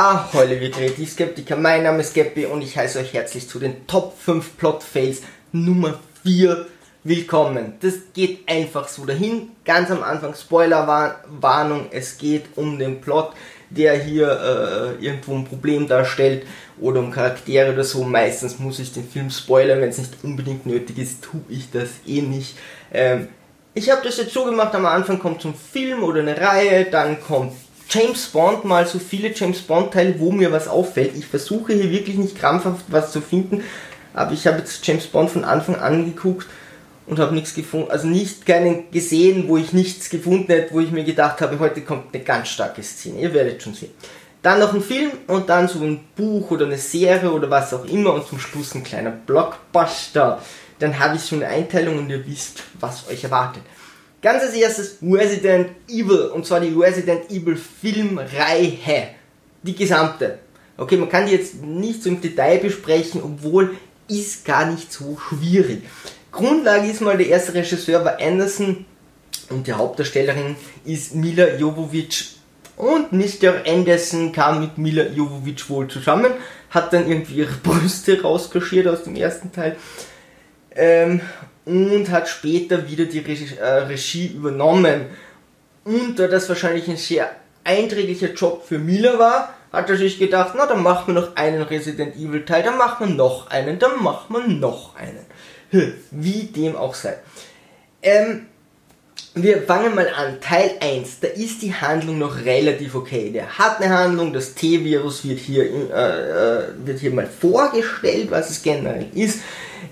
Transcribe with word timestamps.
Ahoi, 0.00 0.46
liebe 0.46 0.70
Kreativskeptiker, 0.70 1.56
mein 1.56 1.82
Name 1.82 2.02
ist 2.02 2.14
Geppi 2.14 2.46
und 2.46 2.62
ich 2.62 2.76
heiße 2.76 3.00
euch 3.00 3.14
herzlich 3.14 3.48
zu 3.48 3.58
den 3.58 3.84
Top 3.88 4.16
5 4.16 4.56
Plot-Fails 4.56 5.22
Nummer 5.50 5.98
4 6.22 6.68
willkommen. 7.02 7.72
Das 7.80 7.94
geht 8.14 8.48
einfach 8.48 8.86
so 8.86 9.04
dahin. 9.04 9.50
Ganz 9.64 9.90
am 9.90 10.04
Anfang 10.04 10.34
Spoilerwarnung, 10.34 11.86
es 11.90 12.16
geht 12.16 12.44
um 12.54 12.78
den 12.78 13.00
Plot, 13.00 13.32
der 13.70 13.98
hier 13.98 14.28
äh, 15.00 15.04
irgendwo 15.04 15.34
ein 15.34 15.44
Problem 15.44 15.88
darstellt 15.88 16.46
oder 16.80 17.00
um 17.00 17.10
Charaktere 17.10 17.72
oder 17.72 17.82
so. 17.82 18.04
Meistens 18.04 18.60
muss 18.60 18.78
ich 18.78 18.92
den 18.92 19.08
Film 19.08 19.30
spoilern, 19.30 19.80
wenn 19.80 19.88
es 19.88 19.98
nicht 19.98 20.14
unbedingt 20.22 20.64
nötig 20.64 20.96
ist, 20.98 21.24
tue 21.24 21.40
ich 21.48 21.72
das 21.72 21.88
eh 22.06 22.22
nicht. 22.22 22.56
Ähm, 22.92 23.26
ich 23.74 23.90
habe 23.90 24.02
das 24.04 24.16
jetzt 24.18 24.32
so 24.32 24.44
gemacht, 24.44 24.72
am 24.76 24.86
Anfang 24.86 25.18
kommt 25.18 25.44
ein 25.44 25.54
Film 25.54 26.04
oder 26.04 26.20
eine 26.20 26.40
Reihe, 26.40 26.84
dann 26.84 27.20
kommt 27.20 27.52
James 27.90 28.26
Bond 28.26 28.66
mal 28.66 28.86
so 28.86 28.98
viele 28.98 29.32
James 29.34 29.62
Bond 29.62 29.94
Teile, 29.94 30.20
wo 30.20 30.30
mir 30.30 30.52
was 30.52 30.68
auffällt. 30.68 31.16
Ich 31.16 31.26
versuche 31.26 31.72
hier 31.72 31.90
wirklich 31.90 32.16
nicht 32.16 32.38
krampfhaft 32.38 32.84
was 32.88 33.12
zu 33.12 33.22
finden, 33.22 33.64
aber 34.12 34.32
ich 34.32 34.46
habe 34.46 34.58
jetzt 34.58 34.86
James 34.86 35.06
Bond 35.06 35.30
von 35.30 35.44
Anfang 35.44 35.76
an 35.76 36.04
geguckt 36.04 36.46
und 37.06 37.18
habe 37.18 37.34
nichts 37.34 37.54
gefunden, 37.54 37.90
also 37.90 38.06
nicht 38.06 38.44
keinen 38.44 38.90
gesehen, 38.90 39.48
wo 39.48 39.56
ich 39.56 39.72
nichts 39.72 40.10
gefunden 40.10 40.52
hätte, 40.52 40.74
wo 40.74 40.80
ich 40.80 40.90
mir 40.90 41.04
gedacht 41.04 41.40
habe, 41.40 41.58
heute 41.58 41.80
kommt 41.80 42.14
eine 42.14 42.22
ganz 42.22 42.48
starke 42.48 42.82
Szene. 42.82 43.20
Ihr 43.20 43.32
werdet 43.32 43.62
schon 43.62 43.72
sehen. 43.72 43.92
Dann 44.42 44.60
noch 44.60 44.74
ein 44.74 44.82
Film 44.82 45.10
und 45.26 45.48
dann 45.48 45.66
so 45.66 45.80
ein 45.80 46.00
Buch 46.14 46.50
oder 46.50 46.66
eine 46.66 46.76
Serie 46.76 47.32
oder 47.32 47.48
was 47.48 47.72
auch 47.72 47.86
immer 47.86 48.12
und 48.12 48.26
zum 48.26 48.38
Schluss 48.38 48.74
ein 48.74 48.84
kleiner 48.84 49.10
Blockbuster. 49.10 50.42
Dann 50.78 50.98
habe 50.98 51.16
ich 51.16 51.22
so 51.22 51.36
eine 51.36 51.48
Einteilung 51.48 51.98
und 51.98 52.10
ihr 52.10 52.24
wisst, 52.26 52.62
was 52.78 53.08
euch 53.08 53.24
erwartet. 53.24 53.62
Ganz 54.20 54.42
als 54.42 54.54
erstes 54.54 54.98
Resident 55.02 55.68
Evil 55.88 56.30
und 56.34 56.44
zwar 56.44 56.60
die 56.60 56.74
Resident 56.74 57.30
Evil 57.30 57.56
Filmreihe. 57.56 59.08
Die 59.62 59.74
gesamte. 59.74 60.38
Okay, 60.76 60.96
man 60.96 61.08
kann 61.08 61.26
die 61.26 61.32
jetzt 61.32 61.62
nicht 61.62 62.02
so 62.02 62.08
im 62.08 62.20
Detail 62.20 62.58
besprechen, 62.58 63.22
obwohl 63.22 63.76
ist 64.08 64.44
gar 64.44 64.66
nicht 64.66 64.92
so 64.92 65.18
schwierig. 65.28 65.82
Grundlage 66.32 66.88
ist 66.88 67.00
mal, 67.00 67.16
der 67.16 67.28
erste 67.28 67.54
Regisseur 67.54 68.04
war 68.04 68.20
Anderson 68.20 68.86
und 69.50 69.66
die 69.66 69.72
Hauptdarstellerin 69.72 70.56
ist 70.84 71.14
Mila 71.14 71.56
Jovovich. 71.56 72.36
Und 72.76 73.12
Mr. 73.12 73.66
Anderson 73.66 74.32
kam 74.32 74.60
mit 74.60 74.78
Mila 74.78 75.06
Jovovich 75.08 75.68
wohl 75.68 75.88
zusammen, 75.88 76.32
hat 76.70 76.92
dann 76.92 77.08
irgendwie 77.08 77.34
ihre 77.34 77.54
Brüste 77.62 78.22
rauskaschiert 78.22 78.86
aus 78.86 79.04
dem 79.04 79.16
ersten 79.16 79.52
Teil. 79.52 79.76
Ähm, 80.74 81.20
und 81.68 82.10
hat 82.10 82.28
später 82.28 82.88
wieder 82.88 83.04
die 83.04 83.18
Regie, 83.18 83.56
äh, 83.56 83.64
Regie 83.64 84.28
übernommen. 84.28 85.06
Und 85.84 86.18
da 86.18 86.26
das 86.26 86.48
wahrscheinlich 86.48 86.88
ein 86.88 86.96
sehr 86.96 87.30
einträglicher 87.62 88.32
Job 88.32 88.64
für 88.66 88.78
Miller 88.78 89.18
war, 89.18 89.54
hat 89.70 89.90
er 89.90 89.96
sich 89.96 90.18
gedacht, 90.18 90.54
na 90.56 90.64
dann 90.66 90.82
machen 90.82 91.14
wir 91.14 91.20
noch 91.20 91.36
einen 91.36 91.60
Resident 91.60 92.16
Evil 92.16 92.46
Teil, 92.46 92.62
dann 92.62 92.78
machen 92.78 93.08
wir 93.08 93.14
noch 93.14 93.50
einen, 93.50 93.78
dann 93.78 94.02
machen 94.02 94.34
wir 94.34 94.48
noch 94.48 94.96
einen. 94.96 95.26
Wie 96.10 96.44
dem 96.44 96.74
auch 96.74 96.94
sei. 96.94 97.18
Ähm, 98.02 98.46
wir 99.34 99.62
fangen 99.62 99.94
mal 99.94 100.08
an. 100.08 100.40
Teil 100.40 100.70
1. 100.80 101.20
Da 101.20 101.28
ist 101.28 101.60
die 101.60 101.74
Handlung 101.74 102.18
noch 102.18 102.44
relativ 102.44 102.94
okay. 102.94 103.30
Der 103.30 103.58
hat 103.58 103.80
eine 103.80 103.94
Handlung, 103.94 104.32
das 104.32 104.54
T-Virus 104.54 105.24
wird 105.24 105.46
äh, 105.48 105.60
äh, 105.60 106.64
wird 106.84 107.00
hier 107.00 107.10
mal 107.10 107.26
vorgestellt, 107.26 108.30
was 108.30 108.48
es 108.48 108.62
generell 108.62 109.06
ist. 109.14 109.40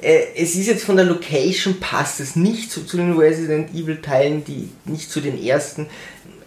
Äh, 0.02 0.26
es 0.36 0.54
ist 0.54 0.66
jetzt 0.66 0.84
von 0.84 0.96
der 0.96 1.04
Location 1.04 1.80
passt 1.80 2.20
es 2.20 2.36
nicht 2.36 2.70
so 2.70 2.82
zu 2.82 2.96
den 2.96 3.16
Resident 3.16 3.74
Evil 3.74 4.00
Teilen, 4.00 4.44
die 4.44 4.70
nicht 4.84 5.10
zu 5.10 5.20
den 5.20 5.42
ersten. 5.42 5.86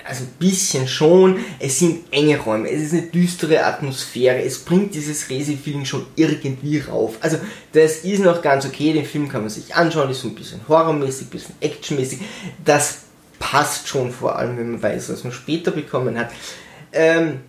Also 0.04 0.23
ein 0.23 0.34
bisschen 0.40 0.88
schon. 0.88 1.40
Es 1.60 1.80
sind 1.80 2.06
enge 2.12 2.40
Räume, 2.40 2.70
es 2.70 2.82
ist 2.82 2.94
eine 2.94 3.04
düstere 3.04 3.64
Atmosphäre, 3.64 4.42
es 4.42 4.60
bringt 4.60 4.95
dieses 4.95 5.30
Resi-Feeling 5.30 5.86
schon 5.86 6.06
irgendwie 6.16 6.80
rauf. 6.80 7.17
Also 7.22 7.38
das 7.73 7.98
ist 7.98 8.23
noch 8.23 8.42
ganz 8.42 8.66
okay, 8.66 8.94
den 8.94 9.06
Film 9.06 9.30
kann 9.30 9.42
man 9.42 9.50
sich 9.50 9.76
anschauen, 9.76 10.10
ist 10.10 10.22
so 10.22 10.30
ein 10.30 10.36
bisschen 10.36 10.62
horrormäßig, 10.67 11.27
ein 11.27 11.30
bisschen 11.30 11.56
actionmäßig. 11.60 12.20
Das 12.66 13.00
passt 13.38 13.88
schon, 13.88 14.11
vor 14.11 14.36
allem 14.36 14.58
wenn 14.58 14.71
man 14.71 14.82
weiß, 14.82 15.10
was 15.10 15.23
man 15.23 15.33
später 15.33 15.71
bekommen 15.71 16.17
hat. 16.17 16.32
Ähm, 16.92 17.42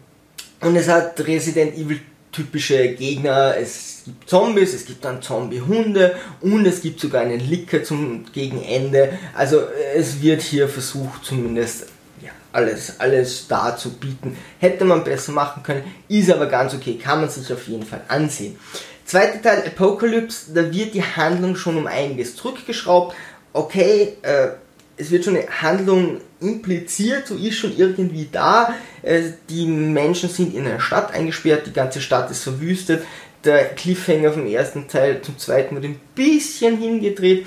und 0.60 0.76
es 0.76 0.88
hat 0.88 1.18
Resident 1.20 1.74
Evil 1.74 2.00
typische 2.32 2.94
Gegner, 2.94 3.56
es 3.56 4.02
gibt 4.04 4.28
Zombies, 4.28 4.74
es 4.74 4.84
gibt 4.84 5.04
dann 5.04 5.22
Zombie-Hunde 5.22 6.16
und 6.40 6.64
es 6.66 6.80
gibt 6.80 7.00
sogar 7.00 7.22
einen 7.22 7.40
Licker 7.40 7.82
zum 7.82 8.24
Gegenende. 8.32 9.18
Also 9.34 9.62
es 9.94 10.22
wird 10.22 10.42
hier 10.42 10.68
versucht 10.68 11.24
zumindest 11.24 11.86
ja, 12.22 12.30
alles, 12.52 12.98
alles 12.98 13.46
da 13.48 13.76
zu 13.76 13.92
bieten. 13.94 14.36
Hätte 14.58 14.84
man 14.84 15.04
besser 15.04 15.32
machen 15.32 15.62
können, 15.62 15.84
ist 16.08 16.30
aber 16.30 16.46
ganz 16.46 16.74
okay, 16.74 16.98
kann 17.02 17.20
man 17.20 17.30
sich 17.30 17.52
auf 17.52 17.66
jeden 17.68 17.84
Fall 17.84 18.02
ansehen. 18.08 18.56
Zweiter 19.04 19.42
Teil 19.42 19.64
Apocalypse, 19.66 20.52
da 20.54 20.72
wird 20.72 20.94
die 20.94 21.02
Handlung 21.02 21.56
schon 21.56 21.76
um 21.76 21.86
einiges 21.88 22.36
zurückgeschraubt. 22.36 23.16
Okay, 23.52 24.16
äh, 24.22 24.50
es 25.00 25.10
wird 25.10 25.24
schon 25.24 25.36
eine 25.36 25.48
Handlung 25.62 26.20
impliziert, 26.40 27.26
so 27.26 27.34
ist 27.34 27.56
schon 27.56 27.76
irgendwie 27.76 28.28
da. 28.30 28.74
Äh, 29.02 29.22
die 29.48 29.66
Menschen 29.66 30.28
sind 30.28 30.54
in 30.54 30.66
einer 30.66 30.80
Stadt 30.80 31.12
eingesperrt, 31.12 31.66
die 31.66 31.72
ganze 31.72 32.00
Stadt 32.00 32.30
ist 32.30 32.42
verwüstet. 32.42 33.02
Der 33.44 33.64
Cliffhanger 33.70 34.32
vom 34.32 34.46
ersten 34.46 34.86
Teil 34.86 35.22
zum 35.22 35.38
zweiten 35.38 35.74
wird 35.76 35.86
ein 35.86 36.00
bisschen 36.14 36.76
hingedreht. 36.78 37.46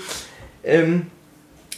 Ähm, 0.64 1.08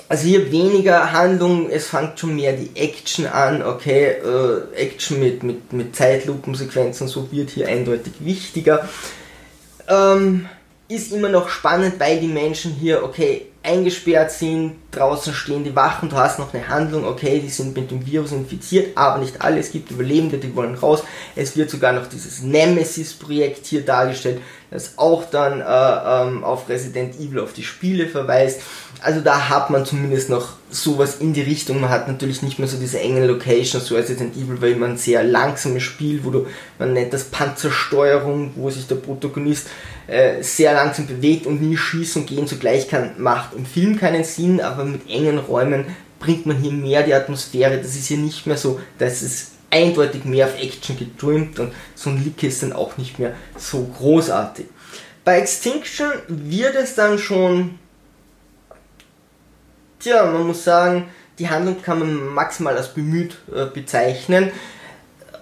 also 0.08 0.28
hier 0.28 0.52
weniger 0.52 1.12
Handlung, 1.12 1.70
es 1.70 1.88
fängt 1.88 2.20
schon 2.20 2.36
mehr 2.36 2.54
die 2.54 2.70
Action 2.76 3.26
an, 3.26 3.64
okay, 3.64 4.12
äh, 4.24 4.76
Action 4.76 5.20
mit, 5.20 5.42
mit, 5.42 5.74
mit 5.74 5.96
Zeitlupensequenzen, 5.96 7.08
so 7.08 7.32
wird 7.32 7.50
hier 7.50 7.68
eindeutig 7.68 8.14
wichtiger. 8.20 8.88
Ähm, 9.88 10.48
ist 10.88 11.12
immer 11.12 11.30
noch 11.30 11.50
spannend, 11.50 11.96
weil 11.98 12.20
die 12.20 12.28
Menschen 12.28 12.72
hier, 12.72 13.04
okay, 13.04 13.48
eingesperrt 13.66 14.32
sind, 14.32 14.76
draußen 14.92 15.34
stehen 15.34 15.64
die 15.64 15.76
Wachen, 15.76 16.10
du 16.10 16.16
hast 16.16 16.40
noch 16.40 16.54
eine 16.54 16.68
Handlung, 16.68 17.06
okay, 17.06 17.40
die 17.40 17.50
sind 17.50 17.76
mit 17.76 17.92
dem 17.92 18.06
Virus 18.06 18.32
infiziert, 18.32 18.96
aber 18.96 19.20
nicht 19.20 19.42
alle, 19.42 19.60
es 19.60 19.72
gibt 19.72 19.92
Überlebende, 19.92 20.38
die 20.38 20.56
wollen 20.56 20.76
raus. 20.76 21.04
Es 21.36 21.58
wird 21.58 21.70
sogar 21.70 21.92
noch 21.92 22.08
dieses 22.08 22.42
Nemesis-Projekt 22.42 23.66
hier 23.66 23.84
dargestellt, 23.84 24.42
das 24.72 24.98
auch 24.98 25.26
dann 25.30 25.62
äh, 25.62 25.64
ähm, 25.64 26.44
auf 26.44 26.70
Resident 26.70 27.20
Evil, 27.20 27.40
auf 27.40 27.54
die 27.54 27.64
Spiele 27.64 28.08
verweist. 28.08 28.62
Also 29.02 29.22
da 29.22 29.50
hat 29.50 29.70
man 29.70 29.86
zumindest 29.86 30.30
noch 30.30 30.54
sowas 30.70 31.18
in 31.20 31.34
die 31.34 31.42
Richtung. 31.42 31.82
Man 31.82 31.90
hat 31.90 32.08
natürlich 32.08 32.42
nicht 32.42 32.60
mehr 32.60 32.68
so 32.68 32.78
diese 32.78 33.00
engen 33.00 33.28
Locations, 33.28 33.86
so 33.86 33.96
Resident 33.96 34.36
Evil, 34.36 34.62
weil 34.62 34.76
man 34.76 34.98
sehr 34.98 35.24
langsames 35.24 35.84
Spiel, 35.84 36.24
wo 36.24 36.32
du, 36.32 36.48
man 36.80 36.94
nennt 36.94 37.14
das 37.14 37.26
Panzersteuerung, 37.26 38.52
wo 38.56 38.70
sich 38.70 38.88
der 38.88 38.96
Protagonist 38.96 39.68
äh, 40.08 40.42
sehr 40.42 40.74
langsam 40.74 41.08
bewegt 41.08 41.46
und 41.46 41.62
nie 41.62 41.78
schießen 41.78 42.22
und 42.22 42.28
gehen 42.28 42.48
zugleich 42.48 42.88
kann, 42.88 43.12
macht 43.18 43.54
im 43.56 43.66
Film 43.66 44.00
keinen 44.00 44.24
Sinn, 44.24 44.62
aber 44.62 44.86
mit 44.86 45.10
engen 45.10 45.40
Räumen 45.40 45.86
bringt 46.20 46.46
man 46.46 46.58
hier 46.58 46.72
mehr 46.72 47.04
die 47.04 47.14
Atmosphäre. 47.14 47.78
Das 47.78 47.96
ist 47.96 48.08
hier 48.08 48.18
nicht 48.18 48.48
mehr 48.48 48.58
so, 48.58 48.80
dass 48.98 49.22
es 49.22 49.52
eindeutig 49.70 50.26
mehr 50.26 50.48
auf 50.48 50.62
Action 50.62 50.98
getrimmt 50.98 51.60
und 51.60 51.74
so 51.96 52.10
ein 52.10 52.24
Leak 52.24 52.42
ist 52.44 52.64
dann 52.64 52.74
auch 52.74 52.98
nicht 52.98 53.20
mehr 53.20 53.34
so 53.58 53.84
großartig. 53.98 54.68
Bei 55.24 55.40
Extinction 55.40 56.08
wird 56.28 56.76
es 56.76 56.96
dann 56.96 57.18
schon, 57.18 57.80
tja, 60.06 60.26
man 60.26 60.48
muss 60.48 60.64
sagen, 60.64 61.06
die 61.40 61.50
Handlung 61.50 61.82
kann 61.82 62.00
man 62.00 62.34
maximal 62.34 62.78
als 62.78 62.94
bemüht 62.94 63.38
äh, 63.54 63.66
bezeichnen 63.66 64.52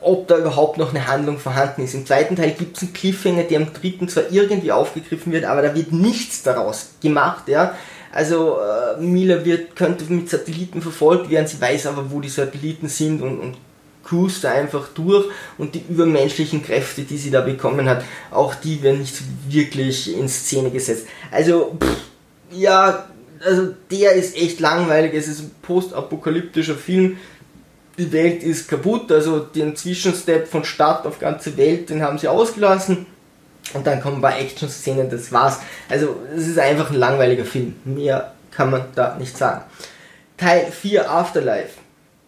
ob 0.06 0.28
da 0.28 0.38
überhaupt 0.38 0.78
noch 0.78 0.90
eine 0.90 1.08
Handlung 1.08 1.40
vorhanden 1.40 1.84
ist. 1.84 1.94
Im 1.94 2.06
zweiten 2.06 2.36
Teil 2.36 2.52
gibt 2.52 2.78
es 2.78 2.84
einen 2.84 2.94
Cliffhanger, 2.94 3.44
der 3.44 3.62
im 3.62 3.74
dritten 3.74 4.10
zwar 4.10 4.24
irgendwie 4.32 4.72
aufgegriffen 4.72 5.32
wird, 5.32 5.46
aber 5.46 5.62
da 5.62 5.74
wird 5.76 5.92
nichts 5.92 6.44
daraus 6.44 6.90
gemacht, 7.02 7.48
ja. 7.48 7.74
Also 8.12 8.58
äh, 8.60 9.02
Mila 9.02 9.44
wird, 9.44 9.76
könnte 9.76 10.04
mit 10.12 10.30
Satelliten 10.30 10.82
verfolgt 10.82 11.30
werden, 11.30 11.48
sie 11.48 11.60
weiß 11.60 11.88
aber, 11.88 12.12
wo 12.12 12.20
die 12.20 12.30
Satelliten 12.30 12.88
sind 12.88 13.22
und, 13.22 13.40
und 13.40 13.58
cruist 14.04 14.44
da 14.44 14.52
einfach 14.52 14.90
durch 14.90 15.26
und 15.58 15.74
die 15.74 15.84
übermenschlichen 15.88 16.62
Kräfte, 16.62 17.04
die 17.04 17.18
sie 17.18 17.32
da 17.32 17.42
bekommen 17.42 17.88
hat, 17.88 18.04
auch 18.30 18.54
die 18.56 18.84
werden 18.84 19.00
nicht 19.00 19.16
wirklich 19.48 20.16
in 20.16 20.28
Szene 20.28 20.70
gesetzt. 20.70 21.08
Also, 21.32 21.78
pff, 21.82 21.98
ja, 22.52 23.08
also 23.46 23.74
der 23.92 24.14
ist 24.14 24.36
echt 24.36 24.60
langweilig, 24.60 25.14
es 25.14 25.28
ist 25.28 25.42
ein 25.42 25.52
postapokalyptischer 25.62 26.76
Film, 26.76 27.18
die 27.98 28.12
Welt 28.12 28.44
ist 28.44 28.68
kaputt, 28.68 29.12
also 29.12 29.40
den 29.40 29.76
Zwischenstep 29.76 30.48
von 30.48 30.64
Stadt 30.64 31.06
auf 31.06 31.20
ganze 31.20 31.58
Welt, 31.58 31.90
den 31.90 32.02
haben 32.02 32.18
sie 32.18 32.28
ausgelassen. 32.28 33.06
Und 33.74 33.88
dann 33.88 34.02
kommen 34.02 34.22
paar 34.22 34.38
Action-Szenen, 34.38 35.10
das 35.10 35.32
war's. 35.32 35.60
Also, 35.90 36.18
es 36.36 36.48
ist 36.48 36.60
einfach 36.60 36.92
ein 36.92 36.98
langweiliger 36.98 37.46
Film. 37.46 37.76
Mehr 37.86 38.34
kann 38.52 38.70
man 38.70 38.86
da 38.94 39.16
nicht 39.18 39.38
sagen. 39.38 39.64
Teil 40.38 40.70
4 40.70 41.10
Afterlife. 41.10 41.80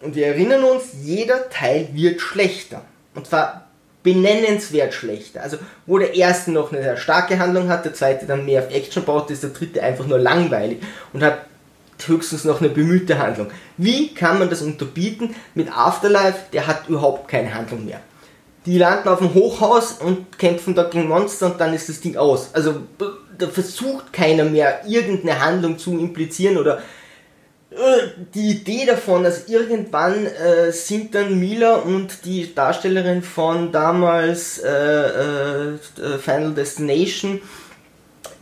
Und 0.01 0.15
wir 0.15 0.27
erinnern 0.27 0.63
uns, 0.63 0.83
jeder 1.03 1.50
Teil 1.50 1.89
wird 1.91 2.21
schlechter. 2.21 2.81
Und 3.13 3.27
zwar 3.27 3.64
benennenswert 4.06 4.94
schlechter. 4.94 5.42
Also, 5.42 5.57
wo 5.86 5.98
der 5.98 6.13
erste 6.13 6.52
noch 6.52 6.72
eine 6.72 6.81
sehr 6.81 6.96
starke 6.96 7.40
Handlung 7.40 7.68
hat, 7.68 7.84
der 7.84 7.94
zweite 7.94 8.28
dann 8.28 8.46
mehr 8.46 8.63
auf 8.63 8.74
Action 8.74 9.04
baut, 9.04 9.31
ist 9.31 9.44
der 9.44 9.50
dritte 9.50 9.81
einfach 9.84 10.06
nur 10.06 10.19
langweilig 10.19 10.78
und 11.12 11.24
hat 11.24 11.40
höchstens 12.06 12.46
noch 12.46 12.62
eine 12.62 12.69
bemühte 12.69 13.18
Handlung. 13.18 13.48
Wie 13.78 14.13
kann 14.13 14.38
man 14.38 14.50
das 14.50 14.62
unterbieten 14.62 15.36
mit 15.56 15.75
Afterlife? 15.75 16.38
Der 16.54 16.68
hat 16.68 16.88
überhaupt 16.88 17.28
keine 17.28 17.54
Handlung 17.54 17.86
mehr. 17.86 18.00
Die 18.68 18.78
landen 18.78 19.10
auf 19.10 19.19
dem 19.19 19.34
Hochhaus 19.34 19.94
und 19.94 20.38
kämpfen 20.38 20.75
dort 20.75 20.92
gegen 20.92 21.07
Monster 21.07 21.48
und 21.48 21.60
dann 21.60 21.74
ist 21.74 21.90
das 21.90 22.00
Ding 22.00 22.16
aus. 22.16 22.50
Also 22.54 22.75
da 23.38 23.48
versucht 23.48 24.13
keiner 24.13 24.46
mehr 24.46 24.81
irgendeine 24.88 25.44
Handlung 25.44 25.80
zu 25.80 25.98
implizieren 25.98 26.57
oder 26.57 26.81
die 28.33 28.51
Idee 28.51 28.86
davon, 28.86 29.24
dass 29.24 29.48
irgendwann 29.48 30.25
äh, 30.25 30.72
sind 30.72 31.13
dann 31.13 31.39
Mila 31.39 31.75
und 31.75 32.25
die 32.25 32.54
Darstellerin 32.54 33.22
von 33.22 33.72
damals 33.72 34.60
äh, 34.60 35.74
äh, 35.74 35.77
Final 36.19 36.54
Destination 36.54 37.42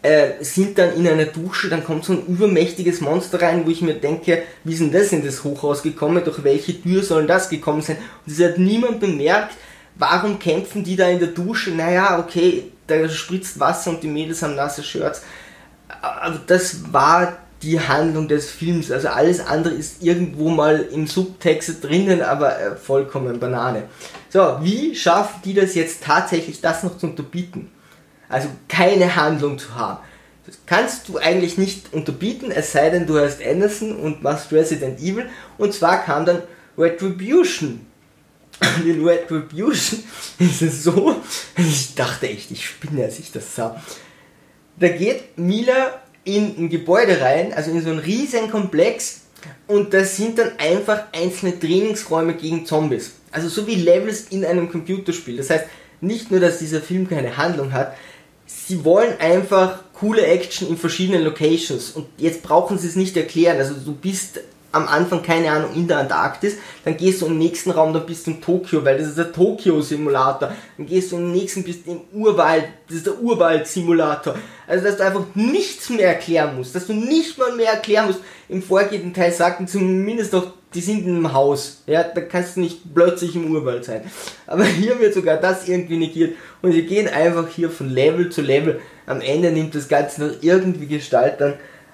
äh, 0.03 0.43
sind 0.43 0.77
dann 0.77 0.95
in 0.95 1.07
einer 1.07 1.25
Dusche, 1.25 1.69
dann 1.69 1.83
kommt 1.83 2.05
so 2.05 2.13
ein 2.13 2.25
übermächtiges 2.25 3.01
Monster 3.01 3.41
rein, 3.41 3.65
wo 3.65 3.69
ich 3.69 3.81
mir 3.81 3.95
denke, 3.95 4.43
wie 4.63 4.75
denn 4.75 4.91
das 4.91 5.11
in 5.13 5.25
das 5.25 5.43
Hochhaus 5.43 5.81
gekommen, 5.81 6.23
durch 6.23 6.43
welche 6.43 6.79
Tür 6.81 7.01
sollen 7.03 7.25
das 7.25 7.49
gekommen 7.49 7.81
sein? 7.81 7.97
Und 8.25 8.33
es 8.33 8.43
hat 8.43 8.57
niemand 8.57 8.99
bemerkt, 8.99 9.55
warum 9.95 10.39
kämpfen 10.39 10.83
die 10.83 10.95
da 10.95 11.07
in 11.07 11.19
der 11.19 11.29
Dusche? 11.29 11.71
Naja, 11.71 12.19
okay, 12.19 12.71
da 12.85 13.07
spritzt 13.07 13.59
Wasser 13.59 13.91
und 13.91 14.03
die 14.03 14.07
Mädels 14.07 14.43
haben 14.43 14.55
nasse 14.55 14.83
Shirts. 14.83 15.23
Aber 16.01 16.41
das 16.47 16.91
war 16.91 17.42
die 17.63 17.79
Handlung 17.79 18.27
des 18.27 18.51
Films. 18.51 18.91
Also 18.91 19.07
alles 19.07 19.39
andere 19.39 19.73
ist 19.73 20.03
irgendwo 20.03 20.49
mal 20.49 20.81
im 20.91 21.07
Subtext 21.07 21.83
drinnen, 21.83 22.21
aber 22.21 22.59
äh, 22.59 22.75
vollkommen 22.75 23.39
Banane. 23.39 23.83
So, 24.29 24.57
wie 24.61 24.95
schaffen 24.95 25.41
die 25.45 25.53
das 25.53 25.73
jetzt 25.73 26.03
tatsächlich, 26.03 26.61
das 26.61 26.83
noch 26.83 26.97
zu 26.97 27.07
unterbieten? 27.07 27.71
Also 28.29 28.49
keine 28.67 29.15
Handlung 29.15 29.57
zu 29.57 29.75
haben. 29.75 29.99
Das 30.45 30.57
kannst 30.65 31.07
du 31.07 31.17
eigentlich 31.17 31.57
nicht 31.57 31.93
unterbieten, 31.93 32.51
es 32.51 32.73
sei 32.73 32.89
denn, 32.89 33.07
du 33.07 33.17
hast 33.17 33.41
Anderson 33.41 33.95
und 33.95 34.21
machst 34.23 34.51
Resident 34.51 34.99
Evil. 34.99 35.29
Und 35.57 35.73
zwar 35.73 36.03
kam 36.03 36.25
dann 36.25 36.41
Retribution. 36.77 37.85
Und 38.59 38.85
in 38.85 39.05
Retribution 39.05 40.03
ist 40.39 40.61
es 40.61 40.83
so, 40.83 41.21
ich 41.57 41.95
dachte 41.95 42.27
echt, 42.27 42.51
ich 42.51 42.65
spinne, 42.65 43.03
als 43.05 43.19
ich 43.19 43.31
das 43.31 43.55
sah. 43.55 43.81
Da 44.77 44.89
geht 44.89 45.37
Mila 45.37 46.01
in 46.23 46.55
ein 46.57 46.69
Gebäude 46.69 47.21
rein, 47.21 47.53
also 47.53 47.71
in 47.71 47.81
so 47.81 47.89
einen 47.89 47.99
riesen 47.99 48.49
Komplex, 48.49 49.21
und 49.67 49.93
das 49.93 50.17
sind 50.17 50.39
dann 50.39 50.51
einfach 50.57 51.05
einzelne 51.11 51.59
Trainingsräume 51.59 52.35
gegen 52.35 52.65
Zombies. 52.65 53.11
Also 53.31 53.49
so 53.49 53.67
wie 53.67 53.75
Levels 53.75 54.27
in 54.29 54.45
einem 54.45 54.69
Computerspiel. 54.69 55.37
Das 55.37 55.49
heißt, 55.49 55.65
nicht 56.01 56.31
nur, 56.31 56.39
dass 56.39 56.59
dieser 56.59 56.81
Film 56.81 57.09
keine 57.09 57.35
Handlung 57.37 57.73
hat, 57.73 57.95
sie 58.45 58.83
wollen 58.85 59.19
einfach 59.19 59.83
coole 59.93 60.25
Action 60.25 60.67
in 60.67 60.77
verschiedenen 60.77 61.23
Locations 61.23 61.91
und 61.91 62.07
jetzt 62.17 62.43
brauchen 62.43 62.77
sie 62.77 62.87
es 62.87 62.95
nicht 62.95 63.15
erklären. 63.17 63.57
Also 63.57 63.73
du 63.73 63.93
bist 63.93 64.39
am 64.73 64.87
Anfang, 64.87 65.21
keine 65.21 65.51
Ahnung, 65.51 65.73
in 65.75 65.87
der 65.87 65.99
Antarktis, 65.99 66.57
dann 66.83 66.97
gehst 66.97 67.21
du 67.21 67.27
im 67.27 67.37
nächsten 67.37 67.71
Raum, 67.71 67.93
dann 67.93 68.05
bist 68.05 68.27
du 68.27 68.31
in 68.31 68.41
Tokio, 68.41 68.83
weil 68.83 68.97
das 68.97 69.07
ist 69.07 69.17
der 69.17 69.31
Tokio-Simulator. 69.31 70.51
Dann 70.77 70.85
gehst 70.85 71.11
du 71.11 71.17
im 71.17 71.31
nächsten, 71.31 71.63
bist 71.63 71.87
im 71.87 72.01
Urwald, 72.11 72.65
das 72.87 72.97
ist 72.97 73.05
der 73.05 73.19
Urwald-Simulator. 73.21 74.35
Also, 74.67 74.83
dass 74.85 74.97
du 74.97 75.05
einfach 75.05 75.25
nichts 75.35 75.89
mehr 75.89 76.07
erklären 76.07 76.57
musst, 76.57 76.75
dass 76.75 76.87
du 76.87 76.93
nicht 76.93 77.37
mal 77.37 77.55
mehr 77.55 77.73
erklären 77.73 78.07
musst. 78.07 78.19
Im 78.49 78.63
vorgehenden 78.63 79.13
Teil 79.13 79.31
sagten 79.31 79.67
zumindest 79.67 80.33
doch, 80.33 80.53
die 80.73 80.81
sind 80.81 81.05
in 81.05 81.17
einem 81.17 81.33
Haus. 81.33 81.83
Ja, 81.85 82.03
da 82.03 82.21
kannst 82.21 82.55
du 82.55 82.61
nicht 82.61 82.93
plötzlich 82.93 83.35
im 83.35 83.51
Urwald 83.51 83.85
sein. 83.85 84.01
Aber 84.47 84.65
hier 84.65 84.99
wird 84.99 85.13
sogar 85.13 85.37
das 85.37 85.67
irgendwie 85.67 85.97
negiert. 85.97 86.35
Und 86.63 86.71
sie 86.71 86.83
gehen 86.83 87.07
einfach 87.07 87.47
hier 87.47 87.69
von 87.69 87.89
Level 87.89 88.31
zu 88.31 88.41
Level. 88.41 88.81
Am 89.05 89.21
Ende 89.21 89.51
nimmt 89.51 89.75
das 89.75 89.87
Ganze 89.87 90.23
noch 90.23 90.33
irgendwie 90.41 90.87
Gestalt 90.87 91.41
an. 91.41 91.53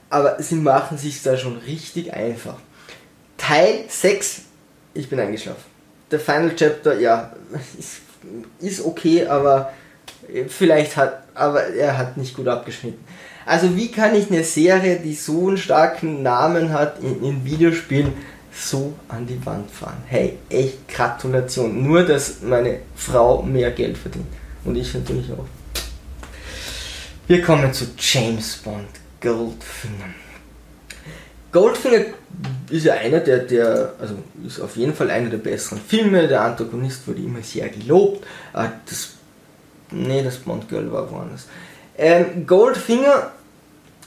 Aber 0.09 0.41
sie 0.41 0.55
machen 0.55 0.97
sich 0.97 1.21
da 1.21 1.37
schon 1.37 1.57
richtig 1.57 2.13
einfach. 2.13 2.55
Teil 3.39 3.86
6, 3.88 4.41
ich 4.94 5.09
bin 5.09 5.19
eingeschlafen. 5.19 5.63
Der 6.12 6.19
Final 6.19 6.56
Chapter, 6.56 7.00
ja, 7.00 7.31
ist, 8.59 8.86
okay, 8.86 9.25
aber 9.25 9.74
vielleicht 10.47 10.97
hat, 10.97 11.24
aber 11.33 11.63
er 11.68 11.97
hat 11.97 12.18
nicht 12.18 12.36
gut 12.36 12.47
abgeschnitten. 12.47 13.03
Also 13.45 13.75
wie 13.75 13.89
kann 13.89 14.13
ich 14.13 14.30
eine 14.30 14.44
Serie, 14.44 15.00
die 15.00 15.15
so 15.15 15.47
einen 15.47 15.57
starken 15.57 16.21
Namen 16.21 16.71
hat 16.71 17.00
in, 17.01 17.24
in 17.24 17.45
Videospielen, 17.45 18.13
so 18.51 18.94
an 19.07 19.25
die 19.25 19.44
Wand 19.45 19.71
fahren? 19.71 20.03
Hey, 20.06 20.38
echt 20.50 20.88
Gratulation. 20.88 21.81
Nur, 21.81 22.06
dass 22.06 22.42
meine 22.42 22.80
Frau 22.95 23.42
mehr 23.42 23.71
Geld 23.71 23.97
verdient. 23.97 24.27
Und 24.65 24.75
ich 24.75 24.94
natürlich 24.94 25.31
auch. 25.31 25.45
Wir 27.27 27.42
kommen 27.42 27.74
zu 27.74 27.85
James 27.97 28.57
Bond, 28.57 28.89
Goldfinger. 29.21 30.13
Goldfinger 31.51 32.05
ist 32.69 32.85
ja 32.85 32.93
einer 32.93 33.19
der, 33.19 33.39
der, 33.39 33.93
also 33.99 34.15
ist 34.45 34.59
auf 34.59 34.75
jeden 34.75 34.93
Fall 34.93 35.09
einer 35.09 35.29
der 35.29 35.37
besseren 35.37 35.79
Filme. 35.79 36.27
Der 36.27 36.41
Antagonist 36.41 37.07
wurde 37.07 37.21
immer 37.21 37.41
sehr 37.41 37.69
gelobt. 37.69 38.23
Äh, 38.53 38.67
das, 38.87 39.09
nee, 39.91 40.23
das 40.23 40.37
Bond 40.37 40.69
Girl 40.69 40.91
war 40.91 41.09
woanders. 41.11 41.47
Ähm, 41.97 42.45
Goldfinger 42.45 43.31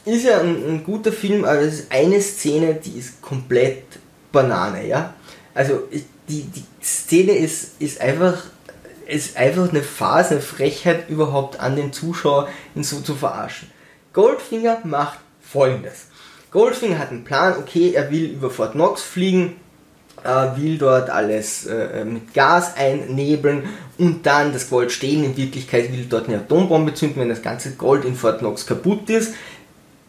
ist 0.05 0.25
ja 0.25 0.41
ein, 0.41 0.57
ein, 0.67 0.85
guter 0.85 1.13
Film, 1.13 1.45
aber 1.45 1.61
es 1.61 1.81
ist 1.81 1.93
eine 1.93 2.21
Szene, 2.21 2.75
die 2.75 2.99
ist 2.99 3.21
komplett 3.21 3.85
Banane, 4.31 4.87
ja. 4.87 5.15
Also 5.55 5.89
die, 6.29 6.45
die 6.45 6.65
Szene 6.83 7.33
ist, 7.33 7.81
ist 7.81 8.01
einfach 8.01 8.45
ist 9.07 9.37
einfach 9.37 9.69
eine 9.69 9.83
Phase, 9.83 10.31
eine 10.31 10.41
Frechheit 10.41 11.11
überhaupt 11.11 11.61
an 11.61 11.77
den 11.77 11.93
Zuschauer, 11.93 12.49
ihn 12.75 12.85
so 12.85 13.01
zu 13.01 13.15
verarschen. 13.15 13.71
Goldfinger 14.13 14.81
macht 14.85 15.19
folgendes. 15.43 16.07
Goldfinger 16.53 16.99
hat 16.99 17.11
einen 17.11 17.25
Plan, 17.25 17.57
okay, 17.59 17.93
er 17.95 18.11
will 18.11 18.27
über 18.27 18.51
Fort 18.51 18.73
Knox 18.73 19.03
fliegen, 19.03 19.57
äh, 20.23 20.57
will 20.57 20.77
dort 20.77 21.09
alles 21.09 21.67
äh, 21.67 22.05
mit 22.05 22.35
Gas 22.35 22.77
einnebeln 22.77 23.65
und 23.99 24.27
dann 24.27 24.53
das 24.53 24.69
Gold 24.69 24.93
stehlen. 24.93 25.25
In 25.25 25.37
Wirklichkeit 25.37 25.91
will 25.91 26.05
dort 26.09 26.29
eine 26.29 26.39
Atombombe 26.39 26.93
zünden, 26.93 27.23
wenn 27.23 27.31
das 27.31 27.43
ganze 27.43 27.73
Gold 27.73 28.05
in 28.05 28.15
Fort 28.15 28.41
Knox 28.41 28.67
kaputt 28.67 29.09
ist. 29.09 29.35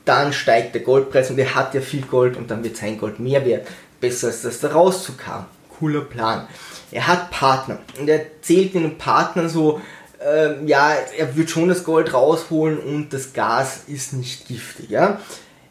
Dann 0.04 0.34
steigt 0.34 0.76
der 0.76 0.82
Goldpreis 0.82 1.30
und 1.30 1.40
er 1.40 1.56
hat 1.56 1.74
ja 1.74 1.82
viel 1.82 2.02
Gold 2.02 2.36
und 2.36 2.52
dann 2.52 2.64
wird 2.64 2.76
sein 2.76 2.98
Gold 2.98 3.20
mehr 3.20 3.46
wert. 3.46 3.68
Besser 4.02 4.28
als 4.28 4.42
das 4.42 4.60
da 4.60 4.70
rauszukam. 4.70 5.46
Cooler 5.80 6.02
Plan. 6.02 6.48
Er 6.92 7.08
hat 7.08 7.32
Partner 7.32 7.80
und 7.98 8.10
er 8.10 8.22
zählt 8.42 8.76
den 8.76 8.98
Partnern 8.98 9.48
so, 9.48 9.82
äh, 10.20 10.64
ja, 10.66 10.94
er 11.18 11.36
wird 11.36 11.50
schon 11.50 11.70
das 11.70 11.86
Gold 11.86 12.14
rausholen 12.14 12.80
und 12.80 13.14
das 13.14 13.34
Gas 13.34 13.84
ist 13.88 14.14
nicht 14.14 14.48
giftig. 14.48 14.90
Ja? 14.90 15.20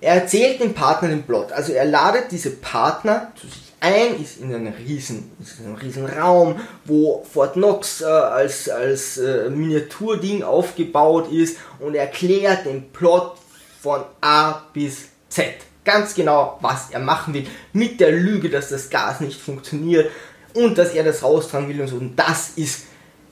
Er 0.03 0.15
erzählt 0.15 0.61
dem 0.61 0.75
Partner 0.75 1.09
den 1.09 1.23
Plot. 1.23 1.53
Also 1.53 1.73
er 1.73 1.85
ladet 1.85 2.33
diese 2.33 2.51
Partner 2.51 3.31
zu 3.41 3.47
sich 3.47 3.73
ein, 3.79 4.21
ist 4.21 4.41
in 4.41 4.53
einem 4.53 4.73
riesen, 4.73 5.31
ist 5.41 5.61
in 5.61 5.67
einem 5.67 5.77
riesen 5.77 6.07
Raum, 6.07 6.61
wo 6.85 7.25
Fort 7.33 7.53
Knox 7.55 8.01
äh, 8.01 8.07
als, 8.07 8.69
als 8.69 9.19
äh, 9.19 9.49
Miniaturding 9.49 10.43
aufgebaut 10.43 11.31
ist 11.31 11.57
und 11.79 11.95
erklärt 11.95 12.67
den 12.67 12.91
Plot 12.91 13.37
von 13.81 14.03
A 14.21 14.63
bis 14.73 15.05
Z. 15.29 15.55
Ganz 15.85 16.17
genau, 16.17 16.59
was 16.61 16.91
er 16.91 17.01
machen 17.01 17.33
will. 17.33 17.47
Mit 17.73 18.01
der 18.01 18.11
Lüge, 18.11 18.51
dass 18.51 18.71
das 18.71 18.91
Gas 18.91 19.21
nicht 19.21 19.41
funktioniert 19.41 20.11
und 20.55 20.79
dass 20.79 20.95
er 20.95 21.05
das 21.05 21.23
raustragen 21.23 21.69
will 21.69 21.81
und 21.81 21.89
so. 21.89 21.97
Und 21.97 22.17
das 22.17 22.51
ist, 22.57 22.87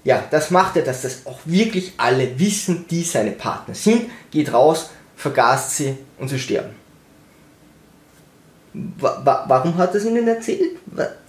ja, 0.05 0.23
das 0.31 0.53
macht 0.53 0.77
er, 0.77 0.83
dass 0.83 1.03
das 1.03 1.27
auch 1.27 1.41
wirklich 1.45 1.95
alle 1.97 2.39
wissen, 2.39 2.87
die 2.89 3.03
seine 3.03 3.33
Partner 3.33 3.75
sind. 3.75 4.09
Geht 4.31 4.53
raus, 4.53 4.91
vergast 5.21 5.77
sie 5.77 5.99
und 6.19 6.29
sie 6.29 6.39
sterben. 6.39 6.75
Wa 8.73 9.45
warum 9.47 9.77
hat 9.77 9.91
er 9.91 9.97
es 9.97 10.07
ihnen 10.07 10.27
erzählt? 10.27 10.79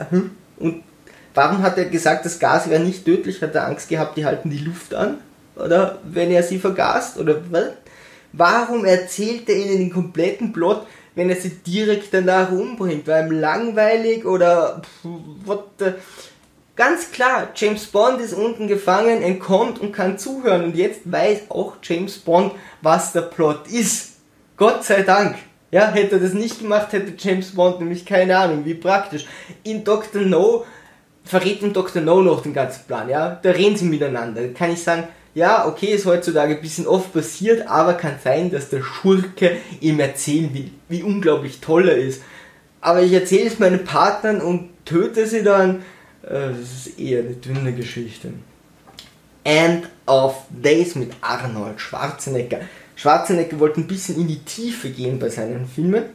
Hm? 0.09 0.31
Und 0.57 0.83
warum 1.33 1.61
hat 1.61 1.77
er 1.77 1.85
gesagt, 1.85 2.25
das 2.25 2.39
Gas 2.39 2.69
wäre 2.69 2.81
nicht 2.81 3.03
tödlich? 3.03 3.41
Hat 3.41 3.53
er 3.53 3.67
Angst 3.67 3.89
gehabt, 3.89 4.15
die 4.15 4.25
halten 4.25 4.49
die 4.49 4.59
Luft 4.59 4.93
an? 4.93 5.17
Oder 5.57 5.99
wenn 6.03 6.31
er 6.31 6.43
sie 6.43 6.57
vergast? 6.57 7.17
Oder 7.17 7.41
was? 7.51 7.71
Warum 8.31 8.85
erzählt 8.85 9.49
er 9.49 9.57
ihnen 9.57 9.79
den 9.79 9.91
kompletten 9.91 10.53
Plot, 10.53 10.87
wenn 11.15 11.29
er 11.29 11.35
sie 11.35 11.49
direkt 11.49 12.13
danach 12.13 12.49
umbringt? 12.49 13.07
War 13.07 13.19
ihm 13.19 13.31
langweilig 13.31 14.25
oder 14.25 14.81
what 15.43 15.65
the? 15.79 15.93
Ganz 16.81 17.11
klar, 17.11 17.49
James 17.53 17.85
Bond 17.85 18.19
ist 18.21 18.33
unten 18.33 18.67
gefangen, 18.67 19.21
entkommt 19.21 19.79
und 19.79 19.91
kann 19.91 20.17
zuhören. 20.17 20.63
Und 20.63 20.75
jetzt 20.75 21.01
weiß 21.03 21.41
auch 21.49 21.75
James 21.83 22.17
Bond, 22.17 22.53
was 22.81 23.13
der 23.13 23.21
Plot 23.21 23.67
ist. 23.67 24.13
Gott 24.57 24.83
sei 24.83 25.03
Dank. 25.03 25.35
Ja, 25.69 25.91
hätte 25.91 26.15
er 26.15 26.21
das 26.21 26.33
nicht 26.33 26.57
gemacht, 26.57 26.91
hätte 26.91 27.13
James 27.15 27.53
Bond 27.53 27.81
nämlich 27.81 28.03
keine 28.03 28.35
Ahnung, 28.35 28.65
wie 28.65 28.73
praktisch. 28.73 29.27
In 29.61 29.83
Dr. 29.83 30.23
No 30.23 30.65
verrät 31.23 31.61
ihm 31.61 31.71
Dr. 31.71 32.01
No 32.01 32.23
noch 32.23 32.41
den 32.41 32.55
ganzen 32.55 32.87
Plan, 32.87 33.07
ja. 33.07 33.39
Da 33.39 33.51
reden 33.51 33.75
sie 33.75 33.85
miteinander. 33.85 34.41
Da 34.41 34.47
kann 34.47 34.71
ich 34.71 34.81
sagen, 34.81 35.03
ja, 35.35 35.67
okay, 35.67 35.93
ist 35.93 36.07
heutzutage 36.07 36.55
ein 36.55 36.61
bisschen 36.63 36.87
oft 36.87 37.13
passiert, 37.13 37.67
aber 37.67 37.93
kann 37.93 38.15
sein, 38.23 38.49
dass 38.49 38.69
der 38.69 38.81
Schurke 38.81 39.57
ihm 39.81 39.99
erzählen 39.99 40.51
will, 40.51 40.71
wie 40.89 41.03
unglaublich 41.03 41.61
toll 41.61 41.89
er 41.89 41.97
ist. 41.97 42.23
Aber 42.81 43.03
ich 43.03 43.13
erzähle 43.13 43.49
es 43.49 43.59
meinen 43.59 43.83
Partnern 43.83 44.41
und 44.41 44.71
töte 44.83 45.27
sie 45.27 45.43
dann 45.43 45.83
das 46.21 46.87
ist 46.87 46.99
eher 46.99 47.19
eine 47.19 47.33
dünne 47.33 47.73
Geschichte. 47.73 48.33
End 49.43 49.89
of 50.05 50.35
Days 50.49 50.95
mit 50.95 51.11
Arnold 51.21 51.79
Schwarzenegger. 51.79 52.59
Schwarzenegger 52.95 53.59
wollte 53.59 53.81
ein 53.81 53.87
bisschen 53.87 54.15
in 54.17 54.27
die 54.27 54.39
Tiefe 54.39 54.89
gehen 54.89 55.17
bei 55.17 55.29
seinen 55.29 55.67
Filmen. 55.67 56.05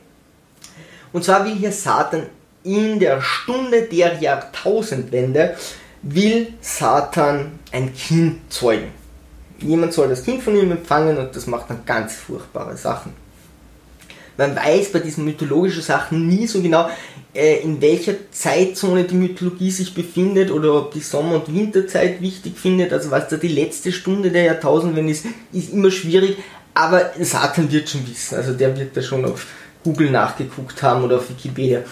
Und 1.12 1.24
zwar 1.24 1.44
will 1.44 1.54
hier 1.54 1.72
Satan 1.72 2.26
in 2.62 2.98
der 2.98 3.20
Stunde 3.20 3.82
der 3.82 4.18
Jahrtausendwende 4.20 5.56
will 6.02 6.52
Satan 6.60 7.58
ein 7.72 7.94
Kind 7.94 8.52
zeugen. 8.52 8.92
Jemand 9.58 9.92
soll 9.92 10.08
das 10.08 10.22
Kind 10.22 10.42
von 10.42 10.56
ihm 10.56 10.70
empfangen 10.70 11.16
und 11.16 11.34
das 11.34 11.46
macht 11.46 11.70
dann 11.70 11.84
ganz 11.84 12.14
furchtbare 12.16 12.76
Sachen. 12.76 13.12
Man 14.36 14.54
weiß 14.54 14.92
bei 14.92 14.98
diesen 14.98 15.24
mythologischen 15.24 15.82
Sachen 15.82 16.28
nie 16.28 16.46
so 16.46 16.60
genau, 16.60 16.90
äh, 17.34 17.60
in 17.60 17.80
welcher 17.80 18.14
Zeitzone 18.30 19.04
die 19.04 19.14
Mythologie 19.14 19.70
sich 19.70 19.94
befindet 19.94 20.50
oder 20.50 20.74
ob 20.74 20.92
die 20.92 21.00
Sommer- 21.00 21.36
und 21.36 21.54
Winterzeit 21.54 22.20
wichtig 22.20 22.58
findet. 22.58 22.92
Also 22.92 23.10
was 23.10 23.28
da 23.28 23.36
die 23.36 23.48
letzte 23.48 23.92
Stunde 23.92 24.30
der 24.30 24.44
Jahrtausende 24.44 25.00
ist, 25.10 25.26
ist 25.52 25.72
immer 25.72 25.90
schwierig. 25.90 26.36
Aber 26.74 27.12
Satan 27.20 27.70
wird 27.72 27.88
schon 27.88 28.06
wissen. 28.06 28.36
Also 28.36 28.52
der 28.52 28.76
wird 28.76 28.96
da 28.96 29.02
schon 29.02 29.24
auf 29.24 29.46
Google 29.82 30.10
nachgeguckt 30.10 30.82
haben 30.82 31.04
oder 31.04 31.16
auf 31.16 31.30
Wikipedia. 31.30 31.82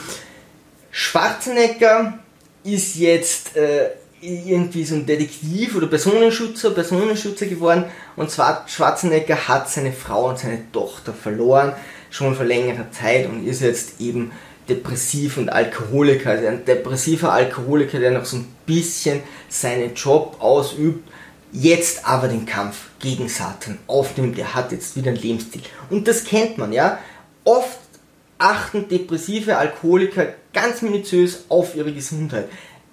Schwarzenegger 0.90 2.18
ist 2.64 2.96
jetzt 2.96 3.56
äh, 3.56 3.90
irgendwie 4.20 4.84
so 4.84 4.94
ein 4.94 5.06
Detektiv 5.06 5.76
oder 5.76 5.86
Personenschützer, 5.86 6.70
Personenschützer 6.70 7.46
geworden. 7.46 7.84
Und 8.16 8.30
zwar 8.30 8.64
Schwarzenegger 8.68 9.48
hat 9.48 9.68
seine 9.70 9.92
Frau 9.92 10.28
und 10.28 10.38
seine 10.38 10.70
Tochter 10.72 11.12
verloren, 11.12 11.72
schon 12.14 12.36
vor 12.36 12.44
längerer 12.44 12.92
Zeit 12.92 13.28
und 13.28 13.44
ist 13.44 13.60
jetzt 13.60 14.00
eben 14.00 14.30
depressiv 14.68 15.36
und 15.36 15.48
Alkoholiker. 15.48 16.30
Also 16.30 16.46
ein 16.46 16.64
depressiver 16.64 17.32
Alkoholiker, 17.32 17.98
der 17.98 18.12
noch 18.12 18.24
so 18.24 18.36
ein 18.36 18.46
bisschen 18.66 19.20
seinen 19.48 19.94
Job 19.94 20.36
ausübt, 20.38 21.08
jetzt 21.50 22.06
aber 22.06 22.28
den 22.28 22.46
Kampf 22.46 22.76
gegen 23.00 23.28
Satan 23.28 23.78
aufnimmt. 23.88 24.38
Der 24.38 24.54
hat 24.54 24.70
jetzt 24.70 24.94
wieder 24.96 25.08
einen 25.08 25.20
Lebensstil. 25.20 25.62
Und 25.90 26.06
das 26.06 26.24
kennt 26.24 26.56
man, 26.56 26.72
ja. 26.72 27.00
Oft 27.42 27.80
achten 28.38 28.86
depressive 28.88 29.56
Alkoholiker 29.56 30.34
ganz 30.52 30.82
minutiös 30.82 31.46
auf 31.48 31.74
ihre 31.74 31.92
Gesundheit 31.92 32.48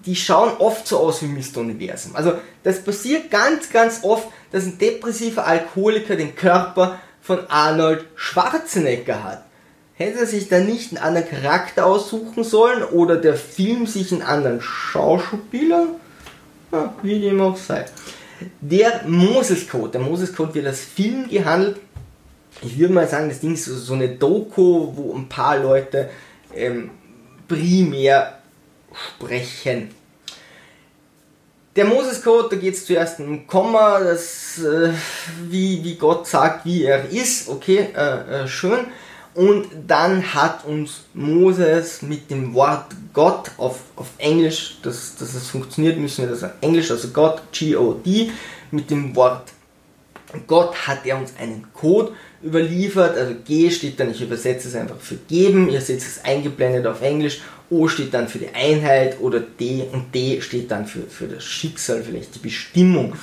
die 0.06 0.16
schauen 0.16 0.58
oft 0.58 0.88
so 0.88 0.98
aus 0.98 1.22
wie 1.22 1.28
Mr. 1.28 1.58
Universum. 1.58 2.16
Also 2.16 2.34
das 2.63 2.84
passiert 2.84 3.30
ganz, 3.30 3.70
ganz 3.70 4.00
oft, 4.04 4.28
dass 4.51 4.66
ein 4.66 4.78
depressiver 4.78 5.46
Alkoholiker 5.46 6.16
den 6.16 6.36
Körper 6.36 7.00
von 7.22 7.40
Arnold 7.50 8.06
Schwarzenegger 8.16 9.24
hat. 9.24 9.46
Hätte 9.94 10.20
er 10.20 10.25
sich 10.25 10.50
da 10.50 10.60
nicht 10.60 10.90
einen 10.90 11.04
anderen 11.04 11.30
Charakter 11.30 11.86
aussuchen 11.86 12.44
sollen 12.44 12.84
oder 12.84 13.18
der 13.18 13.36
Film 13.36 13.86
sich 13.86 14.12
einen 14.12 14.24
anderen 14.24 14.62
Schauspieler? 14.62 15.88
Ja, 16.72 16.94
wie 17.04 17.20
dem 17.20 17.40
auch 17.42 17.58
sei. 17.58 17.86
Der 18.60 19.04
Moses 19.06 19.70
Code, 19.70 19.90
der 19.90 20.01
Moses 20.01 20.34
Code 20.36 20.56
wird 20.56 20.66
als 20.66 20.82
Film 20.82 21.30
gehandelt. 21.30 21.78
Ich 22.63 22.80
würde 22.80 22.94
mal 22.94 23.08
sagen, 23.08 23.30
das 23.30 23.40
Ding 23.40 23.54
ist 23.54 23.66
so 23.66 23.94
eine 23.94 24.10
Doku, 24.10 24.92
wo 24.96 25.13
ein 25.16 25.30
paar 25.30 25.58
Leute 25.58 26.10
ähm, 26.56 26.90
primär 27.48 28.40
sprechen. 28.94 29.90
Der 31.74 31.86
Moses-Code, 31.86 32.50
da 32.50 32.56
geht 32.58 32.74
es 32.74 32.86
zuerst 32.86 33.22
um 33.22 33.48
Komma, 33.48 34.01
das, 34.01 34.60
äh, 34.60 34.92
wie, 35.48 35.82
wie 35.82 35.96
Gott 35.96 36.28
sagt, 36.28 36.66
wie 36.66 36.84
er 36.84 37.10
ist, 37.10 37.48
okay, 37.48 37.88
äh, 37.96 38.44
äh, 38.44 38.48
schön. 38.48 38.88
Und 39.34 39.68
dann 39.88 40.34
hat 40.34 40.66
uns 40.66 41.04
Moses 41.13 42.01
mit 42.01 42.30
dem 42.30 42.54
Wort 42.54 42.88
Gott 43.13 43.51
auf, 43.56 43.80
auf 43.96 44.08
Englisch, 44.18 44.80
dass, 44.84 45.16
dass 45.16 45.34
es 45.34 45.48
funktioniert, 45.48 45.98
müssen 45.98 46.25
wir 46.25 46.30
das 46.30 46.44
auf 46.44 46.51
Englisch, 46.60 46.92
also 46.92 47.08
Gott, 47.08 47.42
G-O-D, 47.54 48.32
mit 48.72 48.90
dem 48.90 49.16
Wort 49.16 49.54
Gott 50.48 50.88
hat 50.88 51.06
er 51.06 51.18
uns 51.18 51.34
einen 51.38 51.68
Code 51.74 52.13
überliefert, 52.44 53.18
also 53.18 53.36
G 53.46 53.70
steht 53.70 54.00
dann, 54.00 54.12
ich 54.12 54.22
übersetze 54.22 54.68
es 54.68 54.75
einfach 54.75 55.00
für 55.00 55.16
geben, 55.16 55.70
ihr 55.70 55.82
seht 55.82 56.00
es 56.00 56.24
eingeblendet 56.24 56.88
auf 56.88 57.01
Englisch 57.01 57.42
O 57.72 57.88
steht 57.88 58.13
dann 58.13 58.28
für 58.28 58.38
die 58.38 58.54
Einheit 58.54 59.20
oder 59.22 59.40
D 59.40 59.86
und 59.92 60.13
D 60.13 60.42
steht 60.42 60.70
dann 60.70 60.86
für, 60.86 61.04
für 61.08 61.28
das 61.28 61.44
Schicksal, 61.44 62.04
vielleicht 62.04 62.36
die 62.36 62.40
Bestimmung. 62.40 63.16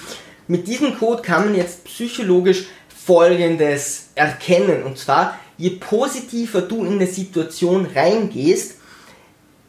Mit 0.48 0.66
diesem 0.66 0.98
Code 0.98 1.22
kann 1.22 1.44
man 1.44 1.54
jetzt 1.54 1.84
psychologisch 1.84 2.66
Folgendes 2.88 4.08
erkennen. 4.14 4.82
Und 4.82 4.98
zwar, 4.98 5.38
je 5.58 5.70
positiver 5.70 6.62
du 6.62 6.84
in 6.84 6.94
eine 6.94 7.06
Situation 7.06 7.86
reingehst, 7.94 8.76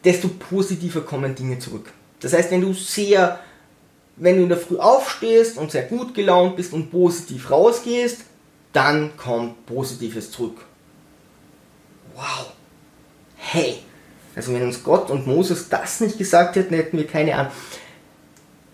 desto 0.03 0.29
positiver 0.29 1.01
kommen 1.01 1.35
Dinge 1.35 1.59
zurück. 1.59 1.91
Das 2.21 2.33
heißt, 2.33 2.51
wenn 2.51 2.61
du 2.61 2.73
sehr, 2.73 3.39
wenn 4.15 4.37
du 4.37 4.43
in 4.43 4.49
der 4.49 4.57
Früh 4.57 4.77
aufstehst 4.77 5.57
und 5.57 5.71
sehr 5.71 5.83
gut 5.83 6.13
gelaunt 6.13 6.55
bist 6.55 6.71
und 6.71 6.89
positiv 6.89 7.51
rausgehst, 7.51 8.21
dann 8.71 9.15
kommt 9.17 9.65
Positives 9.65 10.31
zurück. 10.31 10.65
Wow. 12.15 12.51
Hey, 13.35 13.79
also 14.35 14.53
wenn 14.53 14.63
uns 14.63 14.83
Gott 14.83 15.09
und 15.09 15.27
Moses 15.27 15.69
das 15.69 16.01
nicht 16.01 16.17
gesagt 16.17 16.55
hätten, 16.55 16.75
hätten 16.75 16.97
wir 16.97 17.07
keine 17.07 17.35
Ahnung. 17.35 17.51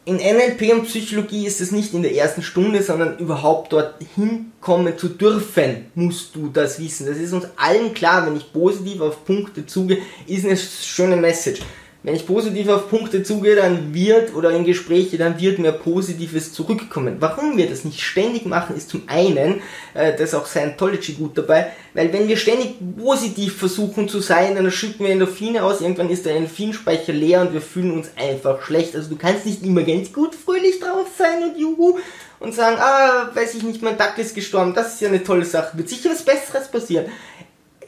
In 0.07 0.17
NLP 0.17 0.71
und 0.71 0.85
Psychologie 0.85 1.47
ist 1.47 1.61
es 1.61 1.71
nicht 1.71 1.95
in 1.95 2.03
der 2.03 2.13
ersten 2.13 2.43
Stunde, 2.43 2.83
sondern 2.83 3.17
überhaupt 3.17 3.73
dorthin 3.73 4.51
kommen 4.61 4.95
zu 4.99 5.09
dürfen, 5.09 5.87
musst 5.95 6.35
du 6.35 6.49
das 6.49 6.79
wissen. 6.79 7.07
Das 7.07 7.17
ist 7.17 7.33
uns 7.33 7.47
allen 7.55 7.95
klar, 7.95 8.23
wenn 8.27 8.37
ich 8.37 8.53
positiv 8.53 9.01
auf 9.01 9.25
Punkte 9.25 9.65
zugehe, 9.65 9.97
ist 10.27 10.45
eine 10.45 10.57
schöne 10.57 11.15
Message. 11.15 11.61
Wenn 12.05 12.13
ich 12.13 12.27
positiv 12.27 12.69
auf 12.69 12.87
Punkte 12.87 13.23
zugehe, 13.23 13.55
dann 13.55 13.91
wird, 13.95 14.35
oder 14.35 14.51
in 14.51 14.63
Gespräche, 14.63 15.17
dann 15.17 15.39
wird 15.39 15.57
mehr 15.57 15.71
Positives 15.71 16.53
zurückkommen. 16.53 17.15
Warum 17.19 17.57
wir 17.57 17.67
das 17.67 17.83
nicht 17.83 17.99
ständig 17.99 18.45
machen, 18.45 18.77
ist 18.77 18.91
zum 18.91 19.01
einen, 19.07 19.63
äh, 19.95 20.11
das 20.11 20.29
ist 20.29 20.35
auch 20.35 20.45
Scientology 20.45 21.13
gut 21.13 21.35
dabei, 21.35 21.71
weil 21.95 22.13
wenn 22.13 22.27
wir 22.27 22.37
ständig 22.37 22.75
positiv 22.95 23.57
versuchen 23.57 24.07
zu 24.07 24.19
sein, 24.19 24.53
dann 24.53 24.69
schütten 24.69 25.03
wir 25.03 25.13
Endorphine 25.13 25.63
aus, 25.63 25.81
irgendwann 25.81 26.11
ist 26.11 26.27
der 26.27 26.35
Endorphinspeicher 26.35 27.11
leer 27.11 27.41
und 27.41 27.53
wir 27.53 27.61
fühlen 27.61 27.93
uns 27.93 28.11
einfach 28.17 28.61
schlecht. 28.61 28.95
Also 28.95 29.09
du 29.09 29.15
kannst 29.15 29.47
nicht 29.47 29.63
immer 29.63 29.81
ganz 29.81 30.13
gut 30.13 30.35
fröhlich 30.35 30.79
drauf 30.79 31.07
sein 31.17 31.41
und 31.41 31.57
juhu 31.57 31.97
und 32.39 32.53
sagen, 32.53 32.77
ah, 32.79 33.31
weiß 33.33 33.55
ich 33.55 33.63
nicht, 33.63 33.81
mein 33.81 33.97
Dackel 33.97 34.23
ist 34.23 34.35
gestorben, 34.35 34.75
das 34.75 34.93
ist 34.93 35.01
ja 35.01 35.07
eine 35.07 35.23
tolle 35.23 35.45
Sache, 35.45 35.75
wird 35.75 35.89
sicher 35.89 36.11
was 36.11 36.23
Besseres 36.23 36.67
passieren 36.67 37.07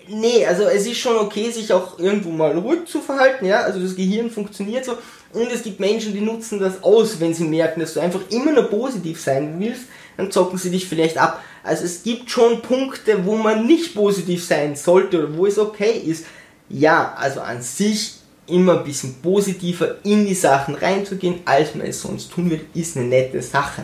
nee, 0.10 0.46
also 0.46 0.64
es 0.64 0.86
ist 0.86 0.98
schon 0.98 1.18
okay, 1.18 1.52
sich 1.52 1.72
auch 1.72 2.00
irgendwo 2.00 2.30
mal 2.30 2.58
ruhig 2.58 2.86
zu 2.86 3.02
verhalten, 3.02 3.46
ja, 3.46 3.62
also 3.62 3.80
das 3.80 3.96
Gehirn 3.96 4.30
funktioniert 4.30 4.86
so 4.86 4.98
und 5.34 5.52
es 5.52 5.64
gibt 5.64 5.80
Menschen, 5.80 6.14
die 6.14 6.22
nutzen 6.22 6.60
das 6.60 6.84
aus, 6.84 7.20
wenn 7.20 7.34
sie 7.34 7.44
merken, 7.44 7.82
dass 7.82 7.94
du 7.94 8.00
einfach 8.00 8.22
immer 8.30 8.52
nur 8.52 8.70
positiv 8.70 9.22
sein 9.22 9.56
willst, 9.60 9.84
dann 10.16 10.32
zocken 10.32 10.58
sie 10.58 10.72
dich 10.72 10.88
vielleicht 10.88 11.18
ab. 11.18 11.44
Also 11.64 11.84
es 11.84 12.04
gibt 12.04 12.30
schon 12.32 12.62
Punkte, 12.62 13.26
wo 13.26 13.36
man 13.36 13.68
nicht 13.68 13.94
positiv 13.94 14.44
sein 14.44 14.76
sollte 14.76 15.20
oder 15.20 15.38
wo 15.38 15.46
es 15.46 15.60
okay 15.60 16.02
ist. 16.06 16.26
Ja, 16.70 17.14
also 17.18 17.42
an 17.42 17.62
sich 17.62 18.16
immer 18.48 18.80
ein 18.80 18.84
bisschen 18.84 19.16
positiver 19.22 19.96
in 20.04 20.26
die 20.26 20.34
Sachen 20.34 20.76
reinzugehen, 20.76 21.42
als 21.46 21.76
man 21.76 21.88
es 21.88 22.02
sonst 22.02 22.32
tun 22.32 22.50
wird, 22.50 22.62
ist 22.74 22.98
eine 22.98 23.06
nette 23.06 23.42
Sache. 23.42 23.84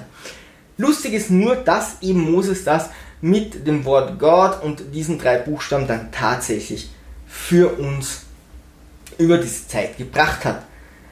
Lustig 0.77 1.13
ist 1.13 1.29
nur, 1.29 1.55
dass 1.55 2.01
eben 2.01 2.31
Moses 2.31 2.63
das 2.63 2.89
mit 3.23 3.65
dem 3.65 3.85
Wort 3.85 4.19
Gott 4.19 4.61
und 4.61 4.93
diesen 4.93 5.17
drei 5.17 5.37
Buchstaben 5.37 5.87
dann 5.87 6.11
tatsächlich 6.11 6.89
für 7.25 7.69
uns 7.79 8.23
über 9.17 9.37
diese 9.37 9.65
Zeit 9.65 9.97
gebracht 9.97 10.43
hat. 10.43 10.63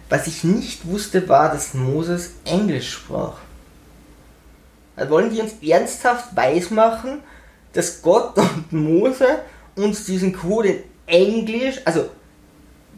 Was 0.10 0.28
ich 0.28 0.44
nicht 0.44 0.86
wusste, 0.86 1.30
war, 1.30 1.54
dass 1.54 1.74
Moses 1.74 2.32
Englisch 2.44 2.92
sprach. 2.92 3.38
Also 4.98 5.10
wollen 5.10 5.34
die 5.34 5.40
uns 5.40 5.54
ernsthaft 5.66 6.36
weismachen, 6.36 7.20
dass 7.72 8.02
Gott 8.02 8.38
und 8.38 8.74
Mose 8.74 9.40
uns 9.78 10.04
diesen 10.04 10.34
Code 10.34 10.68
in 10.68 10.84
Englisch, 11.08 11.78
also 11.86 12.10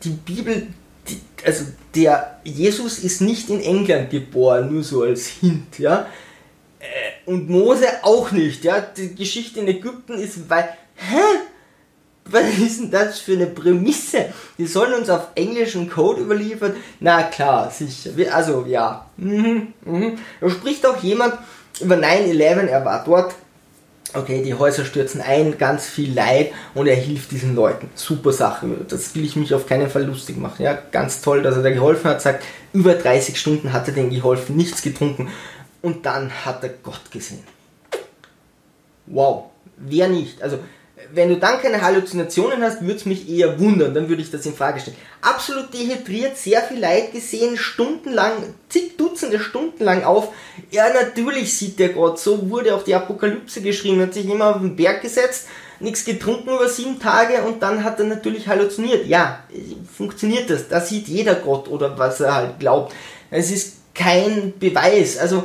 die 0.03 0.09
Bibel, 0.09 0.69
die, 1.07 1.21
also 1.45 1.65
der 1.93 2.39
Jesus 2.43 2.97
ist 2.97 3.21
nicht 3.21 3.51
in 3.51 3.61
England 3.61 4.09
geboren, 4.09 4.73
nur 4.73 4.83
so 4.83 5.03
als 5.03 5.27
Hint, 5.27 5.77
ja. 5.77 6.07
Und 7.25 7.49
Mose 7.49 7.87
auch 8.01 8.31
nicht, 8.31 8.63
ja. 8.63 8.81
Die 8.81 9.15
Geschichte 9.15 9.59
in 9.59 9.67
Ägypten 9.67 10.13
ist, 10.13 10.49
weil, 10.49 10.69
hä? 10.95 11.21
Was 12.25 12.57
ist 12.57 12.79
denn 12.79 12.91
das 12.91 13.19
für 13.19 13.33
eine 13.33 13.47
Prämisse? 13.47 14.27
Die 14.57 14.65
sollen 14.65 14.93
uns 14.93 15.09
auf 15.09 15.27
englischen 15.35 15.89
Code 15.89 16.21
überliefern? 16.21 16.73
Na 17.01 17.23
klar, 17.23 17.69
sicher. 17.69 18.11
Also, 18.33 18.65
ja. 18.65 19.07
Mhm, 19.17 19.73
mhm. 19.83 20.17
Da 20.39 20.49
spricht 20.49 20.85
auch 20.85 21.03
jemand 21.03 21.33
über 21.81 21.95
9-11, 21.95 22.67
er 22.67 22.85
war 22.85 23.03
dort. 23.03 23.35
Okay, 24.15 24.43
die 24.43 24.53
Häuser 24.53 24.85
stürzen 24.85 25.21
ein, 25.21 25.57
ganz 25.57 25.87
viel 25.87 26.13
Leid 26.13 26.51
und 26.75 26.85
er 26.85 26.95
hilft 26.95 27.31
diesen 27.31 27.55
Leuten. 27.55 27.89
Super 27.95 28.31
Sache. 28.31 28.67
Das 28.87 29.15
will 29.15 29.25
ich 29.25 29.35
mich 29.35 29.55
auf 29.55 29.65
keinen 29.65 29.89
Fall 29.89 30.03
lustig 30.03 30.37
machen. 30.37 30.63
Ja, 30.63 30.77
ganz 30.91 31.21
toll, 31.21 31.41
dass 31.41 31.55
er 31.55 31.63
da 31.63 31.71
geholfen 31.71 32.11
hat. 32.11 32.21
Sagt, 32.21 32.43
über 32.73 32.93
30 32.93 33.39
Stunden 33.39 33.73
hat 33.73 33.87
er 33.87 33.95
denen 33.95 34.11
geholfen, 34.11 34.55
nichts 34.55 34.83
getrunken 34.83 35.29
und 35.83 36.05
dann 36.05 36.31
hat 36.45 36.63
er 36.63 36.69
Gott 36.69 37.11
gesehen. 37.11 37.43
Wow, 39.05 39.51
wer 39.77 40.07
nicht? 40.07 40.41
Also, 40.41 40.57
wenn 41.13 41.29
du 41.29 41.37
dann 41.37 41.61
keine 41.61 41.81
Halluzinationen 41.81 42.63
hast, 42.63 42.81
würde 42.81 42.95
es 42.95 43.05
mich 43.05 43.29
eher 43.29 43.59
wundern, 43.59 43.93
dann 43.93 44.07
würde 44.07 44.21
ich 44.21 44.31
das 44.31 44.45
in 44.45 44.55
Frage 44.55 44.79
stellen. 44.79 44.95
Absolut 45.21 45.73
dehydriert, 45.73 46.37
sehr 46.37 46.61
viel 46.61 46.79
Leid 46.79 47.11
gesehen, 47.11 47.57
stundenlang, 47.57 48.31
zig 48.69 48.95
Dutzende 48.97 49.39
Stunden 49.39 49.83
lang 49.83 50.03
auf. 50.03 50.29
Ja, 50.71 50.85
natürlich 50.93 51.55
sieht 51.55 51.77
der 51.79 51.89
Gott, 51.89 52.17
so 52.17 52.49
wurde 52.49 52.73
auch 52.73 52.83
die 52.83 52.95
Apokalypse 52.95 53.61
geschrieben, 53.61 54.01
hat 54.01 54.13
sich 54.13 54.27
immer 54.27 54.55
auf 54.55 54.61
den 54.61 54.77
Berg 54.77 55.01
gesetzt, 55.01 55.47
nichts 55.81 56.05
getrunken 56.05 56.49
über 56.49 56.69
sieben 56.69 56.99
Tage 56.99 57.43
und 57.43 57.61
dann 57.61 57.83
hat 57.83 57.99
er 57.99 58.05
natürlich 58.05 58.47
halluziniert. 58.47 59.05
Ja, 59.05 59.43
funktioniert 59.95 60.49
das, 60.49 60.69
da 60.69 60.79
sieht 60.79 61.09
jeder 61.09 61.35
Gott 61.35 61.67
oder 61.67 61.99
was 61.99 62.21
er 62.21 62.35
halt 62.35 62.59
glaubt. 62.59 62.93
Es 63.29 63.51
ist 63.51 63.83
kein 63.93 64.53
Beweis. 64.59 65.17
Also 65.17 65.43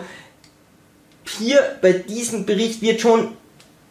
hier 1.29 1.61
bei 1.81 1.93
diesem 1.93 2.47
Bericht 2.47 2.83
wird 2.83 3.01
schon 3.01 3.37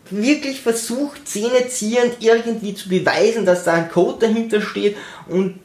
wirklich 0.10 0.62
versucht, 0.62 1.28
zähneziehend 1.28 2.18
irgendwie 2.20 2.74
zu 2.74 2.90
beweisen, 2.90 3.46
dass 3.46 3.64
da 3.64 3.74
ein 3.74 3.90
Code 3.90 4.28
dahinter 4.28 4.62
steht 4.62 4.96
und 5.28 5.60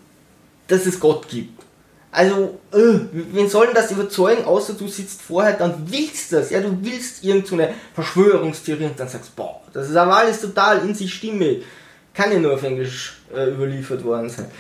dass 0.69 0.87
es 0.87 0.99
Gott 0.99 1.29
gibt. 1.29 1.63
Also, 2.11 2.59
äh, 2.73 2.99
wen 3.11 3.49
soll 3.49 3.67
denn 3.67 3.75
das 3.75 3.91
überzeugen, 3.91 4.45
außer 4.45 4.75
du 4.75 4.87
sitzt 4.87 5.23
vorher, 5.23 5.55
dann 5.55 5.91
willst 5.91 6.33
das, 6.33 6.51
ja, 6.51 6.61
du 6.61 6.77
willst 6.83 7.25
irgendeine 7.25 7.73
Verschwörungstheorie 7.95 8.85
und 8.85 9.01
dann 9.01 9.09
sagst, 9.09 9.35
boah, 9.35 9.63
das 9.73 9.89
ist 9.89 9.97
aber 9.97 10.19
alles 10.19 10.43
total 10.43 10.87
in 10.87 10.95
sich 10.95 11.15
stimmig. 11.15 11.65
Kann 12.13 12.31
ja 12.31 12.39
nur 12.39 12.55
auf 12.55 12.63
Englisch 12.63 13.17
äh, 13.35 13.49
überliefert 13.49 14.05
worden 14.05 14.29
sein. 14.29 14.51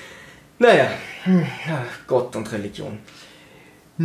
Naja, 0.58 0.92
hm, 1.24 1.46
Gott 2.06 2.34
und 2.36 2.50
Religion. 2.50 2.98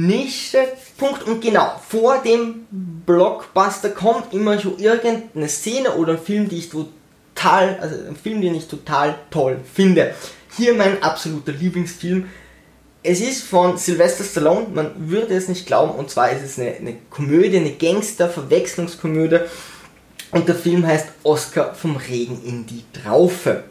Nächster 0.06 0.64
Punkt 0.98 1.24
und 1.24 1.42
genau, 1.42 1.82
vor 1.88 2.22
dem 2.22 2.68
Blockbuster 3.06 3.90
kommt 3.90 4.34
immer 4.34 4.60
schon 4.60 4.78
irgendeine 4.78 5.50
Szene 5.50 5.96
oder 5.96 6.14
ein 6.14 6.20
Film, 6.20 6.50
die 6.50 6.58
ich 6.58 6.70
total, 6.70 7.78
also 7.82 7.96
ein 8.08 8.16
Film, 8.16 8.42
den 8.42 8.54
ich 8.54 8.68
total 8.68 9.16
toll 9.32 9.60
finde. 9.74 10.14
Hier 10.56 10.76
mein 10.76 11.02
absoluter 11.02 11.52
Lieblingsfilm, 11.52 12.28
es 13.02 13.22
ist 13.22 13.44
von 13.44 13.78
Sylvester 13.78 14.24
Stallone, 14.24 14.68
man 14.74 15.10
würde 15.10 15.34
es 15.36 15.48
nicht 15.48 15.66
glauben, 15.66 15.98
und 15.98 16.10
zwar 16.10 16.30
ist 16.32 16.44
es 16.44 16.60
eine, 16.60 16.76
eine 16.76 16.96
Komödie, 17.10 17.58
eine 17.58 17.72
Gangster-Verwechslungskomödie. 17.72 19.40
Und 20.32 20.48
der 20.48 20.56
Film 20.56 20.86
heißt 20.86 21.08
Oscar 21.24 21.74
vom 21.74 21.96
Regen 21.96 22.42
in 22.44 22.66
die 22.66 22.84
Traufe. 22.92 23.64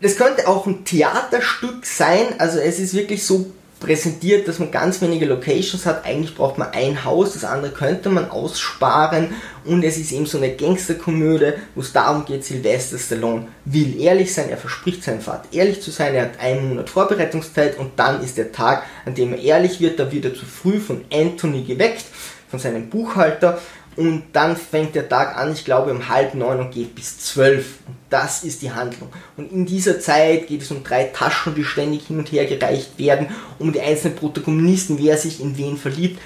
Das 0.00 0.16
könnte 0.16 0.48
auch 0.48 0.66
ein 0.66 0.84
Theaterstück 0.84 1.86
sein, 1.86 2.26
also 2.38 2.58
es 2.58 2.78
ist 2.80 2.94
wirklich 2.94 3.24
so 3.24 3.52
präsentiert, 3.80 4.48
dass 4.48 4.58
man 4.58 4.70
ganz 4.70 5.00
wenige 5.00 5.26
Locations 5.26 5.86
hat. 5.86 6.04
Eigentlich 6.04 6.34
braucht 6.34 6.58
man 6.58 6.70
ein 6.72 7.04
Haus, 7.04 7.34
das 7.34 7.44
andere 7.44 7.72
könnte 7.72 8.08
man 8.10 8.30
aussparen. 8.30 9.34
Und 9.64 9.82
es 9.84 9.96
ist 9.96 10.12
eben 10.12 10.26
so 10.26 10.38
eine 10.38 10.54
Gangsterkomödie, 10.54 11.52
wo 11.74 11.80
es 11.80 11.92
darum 11.92 12.24
geht, 12.24 12.44
Sylvester 12.44 12.98
Stallone 12.98 13.48
will 13.64 14.00
ehrlich 14.00 14.32
sein, 14.32 14.50
er 14.50 14.56
verspricht 14.56 15.04
seinem 15.04 15.20
Vater 15.20 15.48
ehrlich 15.52 15.82
zu 15.82 15.90
sein, 15.90 16.14
er 16.14 16.22
hat 16.22 16.40
einen 16.40 16.70
Monat 16.70 16.90
Vorbereitungszeit 16.90 17.78
und 17.78 17.92
dann 17.96 18.22
ist 18.22 18.38
der 18.38 18.52
Tag, 18.52 18.82
an 19.04 19.14
dem 19.14 19.32
er 19.32 19.40
ehrlich 19.40 19.80
wird, 19.80 19.98
da 19.98 20.10
wird 20.10 20.24
er 20.24 20.34
zu 20.34 20.46
früh 20.46 20.80
von 20.80 21.04
Anthony 21.12 21.62
geweckt, 21.62 22.04
von 22.48 22.58
seinem 22.58 22.88
Buchhalter 22.88 23.60
und 23.98 24.22
dann 24.32 24.56
fängt 24.56 24.94
der 24.94 25.08
Tag 25.08 25.36
an, 25.36 25.52
ich 25.52 25.64
glaube 25.64 25.90
um 25.90 26.08
halb 26.08 26.34
neun 26.34 26.60
und 26.60 26.70
geht 26.70 26.94
bis 26.94 27.18
zwölf. 27.18 27.80
Und 27.84 27.96
das 28.10 28.44
ist 28.44 28.62
die 28.62 28.70
Handlung. 28.70 29.08
Und 29.36 29.50
in 29.50 29.66
dieser 29.66 29.98
Zeit 29.98 30.46
geht 30.46 30.62
es 30.62 30.70
um 30.70 30.84
drei 30.84 31.10
Taschen, 31.12 31.56
die 31.56 31.64
ständig 31.64 32.06
hin 32.06 32.20
und 32.20 32.30
her 32.30 32.46
gereicht 32.46 32.96
werden, 32.96 33.26
um 33.58 33.72
die 33.72 33.80
einzelnen 33.80 34.14
Protagonisten, 34.14 35.00
wer 35.00 35.18
sich 35.18 35.40
in 35.40 35.58
wen 35.58 35.76
verliebt. 35.76 36.20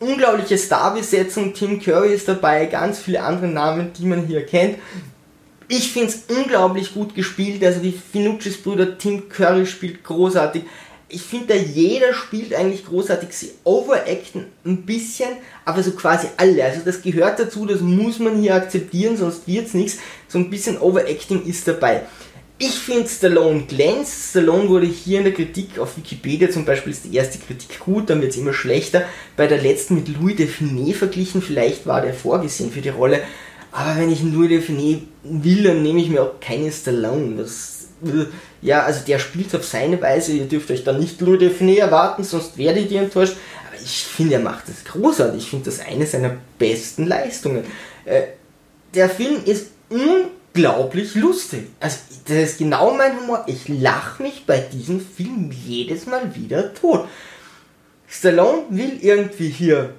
Unglaubliche 0.00 0.58
Starbesetzung, 0.58 1.54
Tim 1.54 1.80
Curry 1.80 2.12
ist 2.12 2.28
dabei, 2.28 2.66
ganz 2.66 2.98
viele 2.98 3.22
andere 3.22 3.48
Namen, 3.48 3.90
die 3.98 4.04
man 4.04 4.26
hier 4.26 4.44
kennt. 4.44 4.76
Ich 5.66 5.90
finde 5.90 6.08
es 6.08 6.36
unglaublich 6.36 6.92
gut 6.92 7.14
gespielt, 7.14 7.64
also 7.64 7.80
die 7.80 7.92
Finucci's 7.92 8.58
Brüder, 8.58 8.98
Tim 8.98 9.30
Curry 9.30 9.64
spielt 9.64 10.04
großartig 10.04 10.64
ich 11.10 11.22
finde, 11.22 11.56
jeder 11.56 12.12
spielt 12.12 12.54
eigentlich 12.54 12.84
großartig. 12.84 13.30
Sie 13.32 13.50
overacten 13.64 14.44
ein 14.64 14.82
bisschen, 14.82 15.30
aber 15.64 15.82
so 15.82 15.92
quasi 15.92 16.26
alle. 16.36 16.62
Also 16.64 16.80
das 16.84 17.00
gehört 17.00 17.38
dazu, 17.38 17.64
das 17.64 17.80
muss 17.80 18.18
man 18.18 18.40
hier 18.40 18.54
akzeptieren, 18.54 19.16
sonst 19.16 19.46
wird's 19.46 19.72
nichts. 19.72 19.98
So 20.28 20.38
ein 20.38 20.50
bisschen 20.50 20.78
Overacting 20.78 21.46
ist 21.46 21.66
dabei. 21.66 22.02
Ich 22.58 22.74
finde 22.74 23.08
Stallone 23.08 23.62
glänzt. 23.62 24.30
Stallone 24.30 24.68
wurde 24.68 24.86
hier 24.86 25.18
in 25.18 25.24
der 25.24 25.32
Kritik 25.32 25.78
auf 25.78 25.96
Wikipedia 25.96 26.50
zum 26.50 26.64
Beispiel 26.64 26.92
ist 26.92 27.04
die 27.04 27.16
erste 27.16 27.38
Kritik 27.38 27.78
gut, 27.78 28.10
dann 28.10 28.20
wird 28.20 28.32
es 28.32 28.36
immer 28.36 28.52
schlechter. 28.52 29.04
Bei 29.36 29.46
der 29.46 29.62
letzten 29.62 29.94
mit 29.94 30.08
Louis 30.08 30.36
Define 30.36 30.92
verglichen, 30.92 31.40
vielleicht 31.40 31.86
war 31.86 32.02
der 32.02 32.12
vorgesehen 32.12 32.70
für 32.70 32.80
die 32.80 32.88
Rolle. 32.88 33.20
Aber 33.70 33.98
wenn 33.98 34.10
ich 34.10 34.20
einen 34.20 34.34
Louis 34.34 34.48
Define 34.48 35.02
will, 35.22 35.62
dann 35.62 35.82
nehme 35.82 36.00
ich 36.00 36.10
mir 36.10 36.22
auch 36.22 36.40
keinen 36.40 36.72
Stallone. 36.72 37.36
Das 37.36 37.77
ja, 38.62 38.82
also 38.82 39.04
der 39.06 39.18
spielt 39.18 39.54
auf 39.54 39.64
seine 39.64 40.00
Weise, 40.00 40.32
ihr 40.32 40.46
dürft 40.46 40.70
euch 40.70 40.84
da 40.84 40.92
nicht 40.92 41.20
Louis 41.20 41.38
Define 41.38 41.78
erwarten, 41.78 42.24
sonst 42.24 42.56
werdet 42.58 42.90
ihr 42.90 43.02
enttäuscht. 43.02 43.36
Aber 43.66 43.80
ich 43.80 44.04
finde, 44.04 44.34
er 44.34 44.40
macht 44.40 44.68
das 44.68 44.84
großartig. 44.84 45.42
Ich 45.42 45.50
finde 45.50 45.66
das 45.66 45.80
eine 45.80 46.06
seiner 46.06 46.36
besten 46.58 47.06
Leistungen. 47.06 47.64
Äh, 48.04 48.22
der 48.94 49.08
Film 49.08 49.44
ist 49.44 49.68
unglaublich 49.88 51.14
lustig. 51.14 51.66
Also, 51.80 51.98
das 52.26 52.36
ist 52.36 52.58
genau 52.58 52.94
mein 52.94 53.20
Humor. 53.20 53.44
Ich 53.46 53.68
lache 53.68 54.22
mich 54.22 54.44
bei 54.46 54.58
diesem 54.58 55.00
Film 55.00 55.50
jedes 55.50 56.06
Mal 56.06 56.34
wieder 56.34 56.74
tot. 56.74 57.08
Stallone 58.06 58.62
will 58.70 58.98
irgendwie 59.00 59.50
hier 59.50 59.94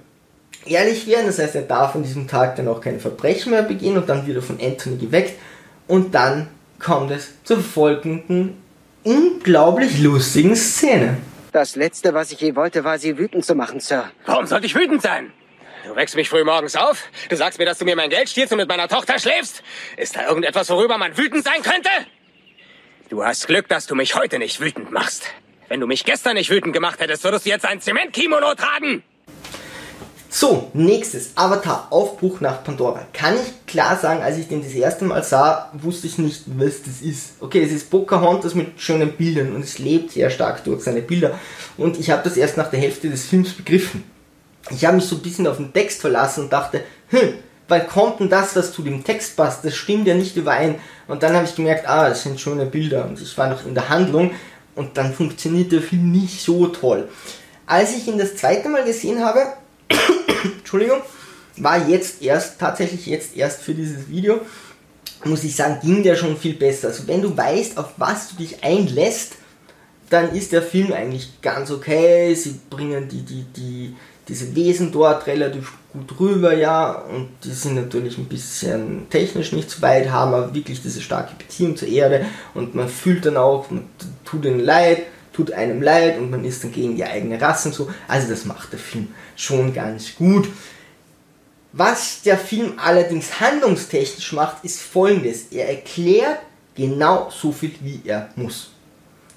ehrlich 0.66 1.08
werden, 1.08 1.28
das 1.28 1.40
heißt, 1.40 1.56
er 1.56 1.62
darf 1.64 1.96
an 1.96 2.04
diesem 2.04 2.28
Tag 2.28 2.56
dann 2.56 2.68
auch 2.68 2.82
keine 2.82 3.00
Verbrechen 3.00 3.52
mehr 3.52 3.64
begehen 3.64 3.98
und 3.98 4.10
dann 4.10 4.26
wird 4.26 4.38
er 4.38 4.44
von 4.44 4.60
Anthony 4.62 4.98
geweckt 4.98 5.40
und 5.88 6.14
dann 6.16 6.48
kommt 6.80 7.12
es 7.12 7.34
zur 7.44 7.60
folgenden 7.62 8.62
unglaublich 9.04 10.00
lustigen 10.00 10.56
Szene. 10.56 11.18
Das 11.52 11.76
letzte, 11.76 12.14
was 12.14 12.32
ich 12.32 12.40
je 12.42 12.56
wollte, 12.56 12.84
war, 12.84 13.00
Sie 13.00 13.18
wütend 13.18 13.46
zu 13.46 13.56
machen, 13.56 13.80
Sir. 13.80 14.12
Warum 14.26 14.46
sollte 14.46 14.66
ich 14.66 14.76
wütend 14.76 15.02
sein? 15.02 15.32
Du 15.86 15.96
wächst 15.96 16.16
mich 16.16 16.30
früh 16.30 16.44
morgens 16.44 16.76
auf, 16.76 17.04
du 17.30 17.36
sagst 17.36 17.58
mir, 17.58 17.66
dass 17.66 17.80
du 17.80 17.86
mir 17.86 17.96
mein 17.96 18.10
Geld 18.10 18.30
stiehlst 18.30 18.52
und 18.52 18.60
mit 18.60 18.68
meiner 18.68 18.88
Tochter 18.88 19.18
schläfst. 19.18 19.64
Ist 19.98 20.16
da 20.16 20.28
irgendetwas, 20.28 20.70
worüber 20.70 20.98
man 20.98 21.18
wütend 21.18 21.44
sein 21.44 21.62
könnte? 21.64 21.90
Du 23.10 23.24
hast 23.24 23.48
Glück, 23.48 23.68
dass 23.70 23.88
du 23.88 23.96
mich 23.96 24.16
heute 24.16 24.38
nicht 24.38 24.60
wütend 24.60 24.92
machst. 24.92 25.24
Wenn 25.68 25.80
du 25.80 25.88
mich 25.88 26.04
gestern 26.04 26.36
nicht 26.36 26.52
wütend 26.52 26.74
gemacht 26.74 27.00
hättest, 27.00 27.24
würdest 27.24 27.46
du 27.46 27.50
jetzt 27.50 27.66
ein 27.66 27.82
Zementkimono 27.82 28.54
tragen. 28.56 29.04
So, 30.32 30.70
nächstes, 30.74 31.32
Avatar, 31.34 31.88
Aufbruch 31.90 32.40
nach 32.40 32.64
Pandora. 32.64 33.02
Kann 33.14 33.34
ich 33.34 33.66
klar 33.66 33.98
sagen, 33.98 34.22
als 34.22 34.38
ich 34.38 34.48
den 34.48 34.62
das 34.62 34.74
erste 34.74 35.04
Mal 35.04 35.24
sah, 35.24 35.72
wusste 35.74 36.06
ich 36.06 36.20
nicht, 36.20 36.44
was 36.46 36.84
das 36.84 37.02
ist. 37.02 37.32
Okay, 37.40 37.64
es 37.64 37.72
ist 37.72 37.90
Pocahontas 37.90 38.54
mit 38.54 38.80
schönen 38.80 39.12
Bildern 39.14 39.56
und 39.56 39.64
es 39.64 39.80
lebt 39.80 40.12
sehr 40.12 40.30
stark 40.30 40.64
durch 40.64 40.84
seine 40.84 41.02
Bilder. 41.02 41.32
Und 41.78 42.00
ich 42.00 42.12
habe 42.12 42.22
das 42.24 42.38
erst 42.38 42.58
nach 42.58 42.70
der 42.70 42.80
Hälfte 42.80 43.10
des 43.10 43.26
Films 43.26 43.54
begriffen. 43.54 44.04
Ich 44.70 44.86
habe 44.86 44.98
mich 44.98 45.06
so 45.06 45.16
ein 45.16 45.24
bisschen 45.24 45.48
auf 45.48 45.58
den 45.58 45.74
Text 45.74 46.00
verlassen 46.00 46.44
und 46.44 46.54
dachte, 46.54 46.84
hm, 47.08 47.34
wann 47.68 47.88
kommt 47.88 48.20
denn 48.20 48.30
das, 48.30 48.56
was 48.56 48.72
zu 48.72 48.84
dem 48.84 49.04
Text 49.04 49.36
passt? 49.36 49.66
Das 49.66 49.76
stimmt 49.76 50.06
ja 50.06 50.14
nicht 50.14 50.38
überein. 50.38 50.76
Und 51.08 51.24
dann 51.24 51.34
habe 51.34 51.46
ich 51.46 51.56
gemerkt, 51.56 51.90
ah, 51.90 52.08
das 52.08 52.22
sind 52.22 52.40
schöne 52.40 52.68
Bilder. 52.68 53.06
Und 53.06 53.20
ich 53.20 53.36
war 53.36 53.50
noch 53.50 53.66
in 53.66 53.74
der 53.74 53.90
Handlung 53.90 54.30
und 54.76 54.96
dann 54.96 55.12
funktioniert 55.12 55.72
der 55.72 55.82
Film 55.82 56.12
nicht 56.12 56.40
so 56.40 56.68
toll. 56.68 57.10
Als 57.66 57.96
ich 57.96 58.08
ihn 58.08 58.20
das 58.20 58.36
zweite 58.36 58.70
Mal 58.70 58.84
gesehen 58.84 59.26
habe, 59.26 59.42
Entschuldigung, 60.60 61.02
war 61.58 61.88
jetzt 61.88 62.22
erst, 62.22 62.60
tatsächlich 62.60 63.06
jetzt 63.06 63.36
erst 63.36 63.62
für 63.62 63.74
dieses 63.74 64.10
Video, 64.10 64.42
muss 65.26 65.44
ich 65.44 65.56
sagen, 65.56 65.80
ging 65.82 66.04
der 66.04 66.16
schon 66.16 66.38
viel 66.38 66.54
besser. 66.54 66.88
Also 66.88 67.08
wenn 67.08 67.22
du 67.22 67.36
weißt, 67.36 67.78
auf 67.78 67.94
was 67.98 68.30
du 68.30 68.36
dich 68.38 68.64
einlässt, 68.64 69.34
dann 70.10 70.34
ist 70.34 70.52
der 70.52 70.62
Film 70.62 70.94
eigentlich 70.94 71.42
ganz 71.42 71.72
okay. 71.72 72.34
Sie 72.34 72.60
bringen 72.70 73.08
die, 73.10 73.22
die, 73.22 73.46
die, 73.56 73.96
diese 74.28 74.56
Wesen 74.56 74.92
dort 74.92 75.28
relativ 75.28 75.74
gut 75.92 76.20
rüber, 76.20 76.54
ja, 76.54 76.92
und 76.92 77.30
die 77.44 77.52
sind 77.52 77.76
natürlich 77.76 78.18
ein 78.18 78.26
bisschen 78.26 79.08
technisch 79.10 79.52
nicht 79.54 79.72
so 79.72 79.82
weit, 79.82 80.12
haben 80.12 80.34
aber 80.34 80.54
wirklich 80.54 80.82
diese 80.84 81.02
starke 81.02 81.34
Beziehung 81.36 81.76
zur 81.76 81.88
Erde 81.88 82.26
und 82.54 82.76
man 82.76 82.88
fühlt 82.88 83.26
dann 83.26 83.38
auch, 83.38 83.72
man 83.72 83.86
tut 84.24 84.46
ihnen 84.46 84.60
leid, 84.60 85.04
tut 85.40 85.54
einem 85.54 85.82
leid 85.82 86.18
und 86.18 86.30
man 86.30 86.44
ist 86.44 86.64
dann 86.64 86.74
gegen 86.74 86.98
die 86.98 87.06
eigene 87.06 87.40
Rasse 87.40 87.70
und 87.70 87.74
so. 87.74 87.90
Also 88.10 88.28
das 88.28 88.44
macht 88.44 88.74
der 88.74 88.80
Film 88.80 89.08
schon 89.38 89.74
ganz 89.74 90.16
gut. 90.16 90.50
Was 91.72 92.24
der 92.24 92.38
Film 92.38 92.74
allerdings 92.78 93.40
handlungstechnisch 93.40 94.34
macht, 94.34 94.66
ist 94.66 94.82
folgendes. 94.82 95.46
Er 95.52 95.70
erklärt 95.70 96.40
genau 96.76 97.30
so 97.30 97.54
viel, 97.54 97.72
wie 97.80 98.02
er 98.04 98.30
muss. 98.36 98.72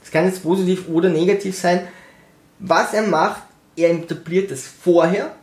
Das 0.01 0.11
kann 0.11 0.25
jetzt 0.25 0.43
positiv 0.43 0.89
oder 0.89 1.09
negativ 1.09 1.57
sein. 1.57 1.87
Was 2.59 2.95
er 2.95 3.03
macht, 3.03 3.43
er 3.77 3.91
etabliert 3.91 4.51
es 4.51 4.67
vorher 4.67 5.37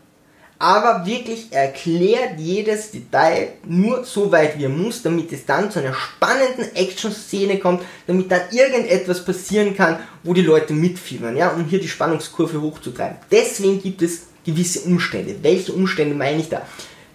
aber 0.60 1.06
wirklich 1.06 1.54
erklärt 1.54 2.38
jedes 2.38 2.92
Detail 2.92 3.54
nur 3.66 4.04
so 4.04 4.30
weit 4.30 4.60
wie 4.60 4.66
er 4.66 4.70
muss, 4.70 5.02
damit 5.02 5.32
es 5.32 5.46
dann 5.46 5.72
zu 5.72 5.80
einer 5.80 5.94
spannenden 5.94 6.76
Action-Szene 6.76 7.60
kommt, 7.60 7.82
damit 8.08 8.30
dann 8.30 8.42
irgendetwas 8.52 9.24
passieren 9.24 9.76
kann, 9.76 10.00
wo 10.24 10.34
die 10.34 10.42
Leute 10.42 10.74
mitfiebern, 10.74 11.38
ja, 11.38 11.50
um 11.52 11.64
hier 11.64 11.80
die 11.80 11.88
Spannungskurve 11.88 12.62
hochzutreiben. 12.62 13.18
Deswegen 13.32 13.82
gibt 13.82 14.02
es 14.02 14.24
gewisse 14.46 14.82
Umstände. 14.82 15.38
Welche 15.42 15.72
Umstände 15.72 16.14
meine 16.14 16.42
ich 16.42 16.50
da? 16.50 16.66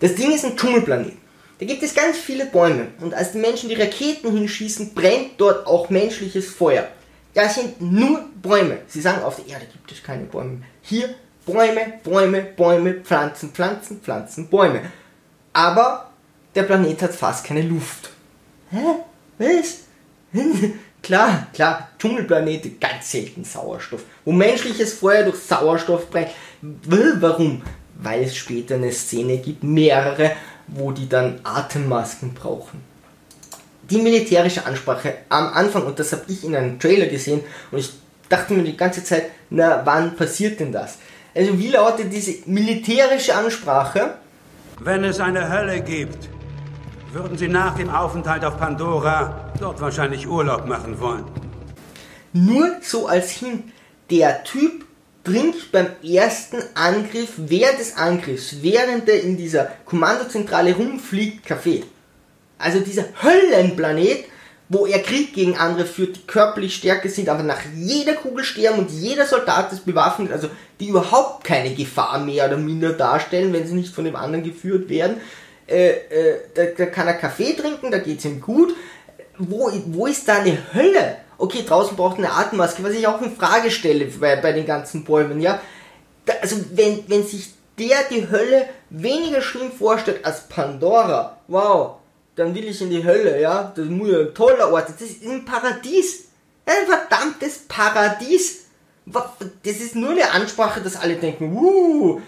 Das 0.01 0.15
Ding 0.15 0.33
ist 0.33 0.47
ein 0.47 0.57
Dschungelplanet. 0.57 1.13
Da 1.61 1.67
gibt 1.67 1.83
es 1.83 1.95
ganz 1.95 2.17
viele 2.17 2.47
Bäume 2.47 2.89
und 3.01 3.13
als 3.13 3.33
die 3.33 3.39
Menschen 3.39 3.69
die 3.69 3.77
Raketen 3.77 4.35
hinschießen, 4.35 4.95
brennt 4.95 5.33
dort 5.39 5.67
auch 5.67 5.91
menschliches 5.91 6.49
Feuer. 6.49 6.89
Das 7.35 7.57
sind 7.57 7.81
nur 7.81 8.25
Bäume. 8.41 8.79
Sie 8.87 9.01
sagen, 9.01 9.23
auf 9.23 9.37
der 9.37 9.49
Erde 9.49 9.67
gibt 9.71 9.93
es 9.93 10.03
keine 10.03 10.25
Bäume. 10.25 10.63
Hier 10.83 11.15
Bäume, 11.47 12.01
Bäume, 12.03 12.43
Bäume, 12.43 12.95
Pflanzen, 12.95 13.51
Pflanzen, 13.51 14.01
Pflanzen, 14.01 14.49
Bäume. 14.49 14.81
Aber 15.53 16.11
der 16.55 16.63
Planet 16.63 17.03
hat 17.03 17.15
fast 17.15 17.45
keine 17.45 17.63
Luft. 17.63 18.11
Hä? 18.71 19.03
Was? 19.39 19.81
Klar, 21.03 21.49
klar, 21.53 21.91
Dschungelplanete, 21.99 22.71
ganz 22.81 23.11
selten 23.11 23.45
Sauerstoff. 23.45 24.05
Wo 24.25 24.33
menschliches 24.33 24.95
Feuer 24.95 25.25
durch 25.25 25.37
Sauerstoff 25.37 26.09
brennt. 26.09 26.31
Warum? 26.63 27.61
Weil 27.97 28.23
es 28.23 28.35
später 28.35 28.77
eine 28.77 28.91
Szene 28.91 29.37
gibt, 29.37 29.63
mehrere, 29.63 30.33
wo 30.67 30.93
die 30.93 31.07
dann 31.07 31.41
Atemmasken 31.45 32.33
brauchen. 32.33 32.81
Die 33.91 33.99
militärische 33.99 34.65
Ansprache 34.65 35.19
am 35.29 35.49
Anfang, 35.49 35.85
und 35.85 35.99
das 35.99 36.13
habe 36.13 36.23
ich 36.29 36.43
in 36.43 36.57
einem 36.57 36.81
Trailer 36.81 37.07
gesehen, 37.07 37.43
und 37.71 37.81
ich 37.81 37.93
dachte 38.31 38.55
mir 38.55 38.65
die 38.65 38.75
ganze 38.77 39.05
Zeit, 39.05 39.27
na, 39.51 39.83
wann 39.85 40.17
passiert 40.17 40.59
denn 40.59 40.73
das? 40.73 40.97
Also 41.35 41.59
wie 41.59 41.69
lautet 41.69 42.13
diese 42.13 42.35
militärische 42.47 43.35
Ansprache? 43.35 44.15
Wenn 44.79 45.03
es 45.05 45.19
eine 45.19 45.49
Hölle 45.49 45.81
gibt, 45.81 46.29
würden 47.13 47.37
Sie 47.37 47.49
nach 47.49 47.77
dem 47.77 47.91
Aufenthalt 47.91 48.45
auf 48.45 48.59
Pandora 48.59 49.53
dort 49.59 49.81
wahrscheinlich 49.81 50.29
Urlaub 50.29 50.67
machen 50.67 51.01
wollen. 51.01 51.25
Nur 52.33 52.77
so 52.83 53.07
als 53.07 53.31
Hint, 53.31 53.73
der 54.11 54.45
Typ 54.45 54.85
trinkt 55.25 55.73
beim 55.73 55.89
ersten 56.05 56.59
Angriff, 56.75 57.33
während 57.37 57.81
des 57.81 57.97
Angriffs, 57.97 58.57
während 58.63 59.09
er 59.09 59.23
in 59.23 59.37
dieser 59.37 59.73
Kommandozentrale 59.85 60.75
rumfliegt, 60.75 61.47
Kaffee. 61.47 61.83
Also 62.59 62.81
dieser 62.81 63.05
Höllenplanet, 63.23 64.27
wo 64.69 64.87
er 64.87 65.01
Krieg 65.01 65.35
gegen 65.35 65.57
andere 65.57 65.87
führt, 65.87 66.17
die 66.17 66.27
körperlich 66.27 66.75
stärker 66.75 67.09
sind, 67.09 67.29
aber 67.29 67.43
nach 67.43 67.61
jeder 67.77 68.15
Kugel 68.15 68.45
sterben 68.45 68.79
und 68.79 68.91
jeder 68.91 69.27
Soldat 69.27 69.73
ist 69.73 69.85
bewaffnet, 69.85 70.33
also 70.33 70.49
die 70.81 70.89
überhaupt 70.89 71.45
keine 71.45 71.75
Gefahr 71.75 72.19
mehr 72.19 72.47
oder 72.47 72.57
minder 72.57 72.93
darstellen, 72.93 73.53
wenn 73.53 73.67
sie 73.67 73.75
nicht 73.75 73.95
von 73.95 74.05
dem 74.05 74.17
anderen 74.17 74.45
geführt 74.45 74.89
werden. 74.89 75.21
Äh, 75.67 75.91
äh, 75.91 76.41
da, 76.55 76.65
da, 76.77 76.87
kann 76.87 77.07
er 77.07 77.15
Kaffee 77.15 77.55
trinken, 77.55 77.91
da 77.91 77.99
geht 77.99 78.19
es 78.19 78.25
ihm 78.25 78.41
gut. 78.41 78.75
Wo, 79.39 79.71
wo 79.87 80.07
ist 80.07 80.29
da 80.29 80.37
eine 80.37 80.59
Hölle? 80.73 81.17
Okay, 81.37 81.65
draußen 81.67 81.97
braucht 81.97 82.19
eine 82.19 82.33
Atemmaske, 82.33 82.83
was 82.85 82.93
ich 82.93 83.07
auch 83.07 83.21
in 83.21 83.35
Frage 83.37 83.71
stelle 83.71 84.07
bei, 84.07 84.37
bei 84.37 84.53
den 84.53 84.67
ganzen 84.67 85.05
Bäumen, 85.05 85.41
ja. 85.41 85.61
Da, 86.27 86.35
also 86.41 86.57
wenn, 86.73 87.05
wenn 87.09 87.27
sich 87.27 87.51
der 87.79 88.05
die 88.11 88.31
Hölle 88.31 88.69
weniger 88.91 89.43
schlimm 89.43 89.73
vorstellt 89.73 90.25
als 90.25 90.49
Pandora, 90.49 91.39
wow, 91.49 91.97
dann 92.37 92.55
will 92.55 92.65
ich 92.65 92.81
in 92.81 92.91
die 92.91 93.05
Hölle, 93.05 93.41
ja. 93.41 93.73
Das 93.75 93.87
muss 93.87 94.11
ja 94.11 94.21
ein 94.21 94.35
toller 94.35 94.73
Ort. 94.73 94.89
Das 94.89 95.01
ist 95.01 95.25
ein 95.25 95.45
Paradies. 95.45 96.25
Ein 96.67 96.87
verdammtes 96.87 97.61
Paradies. 97.69 98.65
Das 99.07 99.77
ist 99.77 99.95
nur 99.95 100.11
eine 100.11 100.31
Ansprache, 100.31 100.81
dass 100.81 100.97
alle 100.97 101.17
denken, 101.17 101.55
uh? 101.57 102.21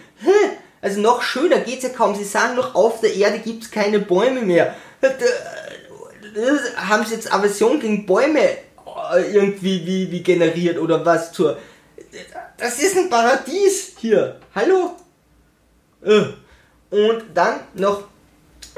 Also 0.83 1.01
noch 1.01 1.23
schöner 1.23 1.61
geht's 1.61 1.85
ja 1.85 1.88
kaum. 1.88 2.14
Sie 2.14 2.25
sagen 2.25 2.55
noch, 2.55 2.75
auf 2.75 3.01
der 3.01 3.14
Erde 3.14 3.38
gibt's 3.38 3.71
keine 3.71 3.99
Bäume 3.99 4.42
mehr. 4.42 4.75
Haben 6.77 7.07
sie 7.07 7.14
jetzt 7.14 7.33
Aversion 7.33 7.81
gegen 7.81 8.07
Bäume 8.07 8.40
äh, 8.40 9.33
irgendwie 9.33 9.87
wie, 9.87 10.11
wie 10.11 10.23
generiert 10.23 10.79
oder 10.79 11.05
was 11.05 11.33
zur. 11.33 11.59
Das 12.59 12.79
ist 12.79 12.97
ein 12.97 13.11
Paradies 13.11 13.95
hier. 13.99 14.38
Hallo? 14.55 14.97
Äh. 16.03 16.25
Und 16.90 17.25
dann 17.35 17.61
noch 17.75 18.05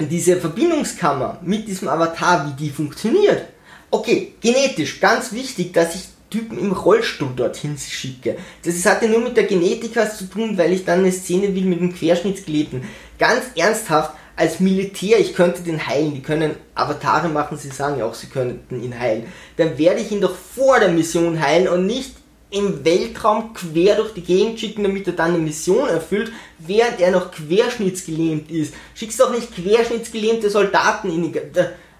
diese 0.01 0.37
Verbindungskammer 0.37 1.39
mit 1.43 1.67
diesem 1.67 1.89
Avatar, 1.89 2.47
wie 2.49 2.65
die 2.65 2.71
funktioniert. 2.71 3.45
Okay, 3.91 4.35
genetisch, 4.41 5.01
ganz 5.01 5.33
wichtig, 5.33 5.73
dass 5.73 5.95
ich 5.95 6.03
Typen 6.31 6.59
im 6.59 6.73
Rollstuhl 6.73 7.31
dorthin 7.35 7.79
schicke. 7.79 8.37
Das 8.63 8.85
hatte 8.85 9.09
nur 9.09 9.21
mit 9.21 9.37
der 9.37 9.45
Genetik 9.45 9.97
was 9.97 10.19
zu 10.19 10.27
tun, 10.27 10.59
weil 10.59 10.73
ich 10.73 10.85
dann 10.85 11.01
eine 11.01 11.13
Szene 11.13 11.55
will 11.55 11.65
mit 11.65 11.81
dem 11.81 11.95
Querschnittsgelebten. 11.95 12.83
Ganz 13.19 13.45
ernsthaft, 13.57 14.13
als 14.37 14.61
Militär, 14.61 15.19
ich 15.19 15.35
könnte 15.35 15.63
den 15.63 15.85
heilen, 15.87 16.15
die 16.15 16.23
können 16.23 16.55
Avatare 16.75 17.29
machen, 17.29 17.59
sie 17.59 17.71
sagen 17.71 17.99
ja 17.99 18.05
auch, 18.05 18.15
sie 18.15 18.29
könnten 18.29 18.83
ihn 18.83 18.99
heilen. 18.99 19.25
Dann 19.57 19.79
werde 19.79 20.01
ich 20.01 20.13
ihn 20.13 20.21
doch 20.21 20.37
vor 20.37 20.79
der 20.79 20.91
Mission 20.91 21.41
heilen 21.41 21.67
und 21.67 21.87
nicht 21.87 22.15
im 22.51 22.85
Weltraum 22.85 23.53
quer 23.53 23.97
durch 23.97 24.15
die 24.15 24.23
Gegend 24.23 24.59
schicken, 24.59 24.83
damit 24.83 25.07
er 25.07 25.13
dann 25.13 25.35
eine 25.35 25.39
Mission 25.39 25.89
erfüllt, 25.89 26.33
während 26.59 27.01
er 27.01 27.11
noch 27.11 27.31
querschnittsgelähmt 27.31 28.51
ist. 28.51 28.75
Schickst 28.95 29.21
doch 29.21 29.31
nicht 29.31 29.55
querschnittsgelähmte 29.55 30.49
Soldaten 30.49 31.11
in 31.11 31.33
die, 31.33 31.41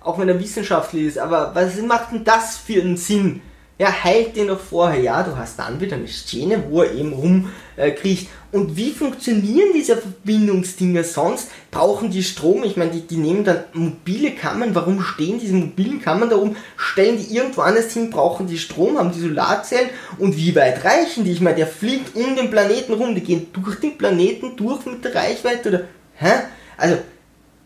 auch 0.01 0.19
wenn 0.19 0.29
er 0.29 0.41
wissenschaftlich 0.41 1.07
ist, 1.07 1.19
aber 1.19 1.55
was 1.55 1.77
macht 1.83 2.13
denn 2.13 2.25
das 2.25 2.57
für 2.57 2.81
einen 2.81 2.97
Sinn? 2.97 3.43
Ja, 3.79 3.93
heilt 4.03 4.35
den 4.35 4.49
doch 4.49 4.59
vorher. 4.59 5.01
Ja, 5.01 5.23
du 5.23 5.37
hast 5.37 5.59
dann 5.59 5.81
wieder 5.81 5.97
eine 5.97 6.09
Szene, 6.09 6.65
wo 6.69 6.83
er 6.83 6.93
eben 6.93 7.13
rumkriecht. 7.13 8.27
Äh, 8.27 8.31
und 8.51 8.77
wie 8.77 8.93
funktionieren 8.93 9.69
diese 9.75 9.99
Verbindungsdinger 9.99 11.05
sonst? 11.05 11.51
Brauchen 11.71 12.11
die 12.11 12.23
Strom? 12.23 12.65
Ich 12.65 12.79
meine, 12.79 12.93
die, 12.93 13.03
die 13.03 13.19
nehmen 13.19 13.45
dann 13.45 13.65
mobile 13.75 14.31
Kammern. 14.31 14.75
Warum 14.75 15.03
stehen 15.03 15.39
diese 15.39 15.53
mobilen 15.53 16.01
Kammern 16.01 16.31
da 16.31 16.37
oben? 16.37 16.57
Stellen 16.79 17.19
die 17.19 17.37
irgendwo 17.37 17.61
anders 17.61 17.93
hin? 17.93 18.09
Brauchen 18.09 18.47
die 18.47 18.57
Strom? 18.57 18.99
Haben 18.99 19.13
die 19.13 19.21
Solarzellen? 19.21 19.91
Und 20.19 20.39
wie 20.39 20.57
weit 20.57 20.83
reichen 20.83 21.25
die? 21.25 21.33
Ich 21.33 21.43
meine, 21.43 21.57
der 21.57 21.67
fliegt 21.67 22.17
um 22.17 22.37
den 22.37 22.51
Planeten 22.51 22.95
rum. 22.95 23.15
Die 23.15 23.21
gehen 23.21 23.49
durch 23.53 23.81
den 23.81 23.99
Planeten 23.99 24.57
durch 24.57 24.87
mit 24.87 25.05
der 25.05 25.15
Reichweite 25.15 25.69
oder, 25.69 25.81
hä? 26.15 26.33
Also, 26.79 26.97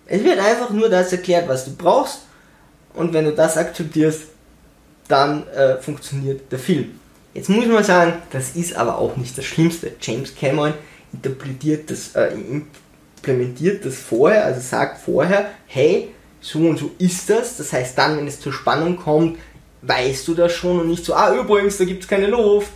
es 0.07 0.25
wird 0.25 0.41
einfach 0.41 0.71
nur 0.71 0.89
das 0.89 1.13
erklärt, 1.13 1.49
was 1.49 1.65
du 1.65 1.77
brauchst. 1.77 2.23
Und 2.95 3.13
wenn 3.13 3.25
du 3.25 3.33
das 3.33 3.57
akzeptierst, 3.57 4.23
dann 5.07 5.47
äh, 5.49 5.77
funktioniert 5.77 6.51
der 6.51 6.59
Film. 6.59 6.99
Jetzt 7.35 7.49
muss 7.49 7.67
man 7.67 7.83
sagen, 7.83 8.15
das 8.31 8.57
ist 8.57 8.77
aber 8.77 8.99
auch 8.99 9.17
nicht 9.17 9.37
das 9.39 9.45
Schlimmste. 9.45 9.93
James 10.01 10.35
Cameron 10.35 10.75
interpretiert 11.13 11.91
das, 11.91 12.15
äh, 12.15 12.35
implementiert 12.35 13.85
das 13.85 13.97
vorher, 13.97 14.45
also 14.45 14.61
sagt 14.61 14.99
vorher, 14.99 15.51
hey, 15.67 16.09
so 16.41 16.59
und 16.59 16.79
so 16.79 16.91
ist 16.99 17.31
das. 17.31 17.57
Das 17.57 17.73
heißt, 17.73 17.97
dann, 17.97 18.19
wenn 18.19 18.27
es 18.27 18.41
zur 18.41 18.53
Spannung 18.53 18.97
kommt, 18.97 19.39
weißt 19.83 20.29
du 20.29 20.35
das 20.35 20.53
schon 20.53 20.81
und 20.81 20.89
nicht 20.89 21.05
so, 21.05 21.15
ah, 21.15 21.35
übrigens, 21.35 21.79
da 21.79 21.85
gibt 21.85 22.03
es 22.03 22.09
keine 22.09 22.27
Luft. 22.27 22.71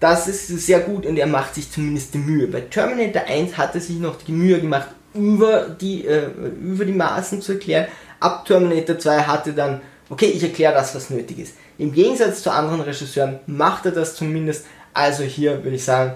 Das 0.00 0.26
ist 0.28 0.48
sehr 0.48 0.80
gut 0.80 1.04
und 1.04 1.18
er 1.18 1.26
macht 1.26 1.54
sich 1.54 1.70
zumindest 1.70 2.14
die 2.14 2.18
Mühe. 2.18 2.46
Bei 2.46 2.62
Terminator 2.62 3.22
1 3.22 3.56
hat 3.56 3.74
er 3.74 3.80
sich 3.80 3.98
noch 3.98 4.16
die 4.16 4.32
Mühe 4.32 4.58
gemacht, 4.60 4.88
über 5.14 5.68
die, 5.68 6.06
äh, 6.06 6.28
über 6.62 6.84
die 6.84 6.92
Maßen 6.92 7.42
zu 7.42 7.52
erklären. 7.52 7.86
Ab 8.18 8.46
Terminator 8.46 8.98
2 8.98 9.22
hatte 9.22 9.52
dann 9.52 9.82
okay, 10.10 10.26
ich 10.26 10.42
erkläre 10.42 10.74
das, 10.74 10.94
was 10.94 11.08
nötig 11.08 11.38
ist. 11.38 11.54
Im 11.80 11.94
Gegensatz 11.94 12.42
zu 12.42 12.52
anderen 12.52 12.82
Regisseuren 12.82 13.40
macht 13.46 13.86
er 13.86 13.92
das 13.92 14.14
zumindest. 14.14 14.66
Also 14.92 15.22
hier 15.22 15.64
würde 15.64 15.76
ich 15.76 15.84
sagen, 15.84 16.12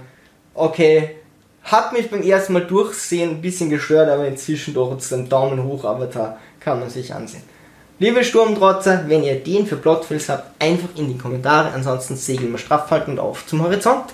okay, 0.53 1.17
hat 1.63 1.95
mich 1.95 2.11
beim 2.11 2.23
ersten 2.23 2.53
Mal 2.53 2.67
durchsehen 2.67 3.31
ein 3.31 3.41
bisschen 3.41 3.71
gestört, 3.71 4.11
aber 4.11 4.29
inzwischen 4.29 4.75
doch 4.75 4.93
jetzt 4.93 5.11
ein 5.15 5.27
Daumen 5.27 5.65
hoch 5.65 5.87
Avatar 5.87 6.39
kann 6.61 6.81
man 6.81 6.91
sich 6.91 7.15
ansehen. 7.15 7.43
Liebe 7.99 8.23
Sturmtrotzer, 8.23 9.05
wenn 9.07 9.25
ihr 9.25 9.43
den 9.43 9.67
für 9.67 9.77
Plotfilms 9.77 10.29
habt, 10.29 10.61
einfach 10.63 10.91
in 10.97 11.09
die 11.09 11.17
Kommentare. 11.17 11.73
Ansonsten 11.73 12.17
segeln 12.17 12.53
wir 12.53 12.59
straff 12.59 12.91
halten 12.91 13.13
und 13.13 13.19
auf 13.19 13.47
zum 13.47 13.63
Horizont. 13.63 14.13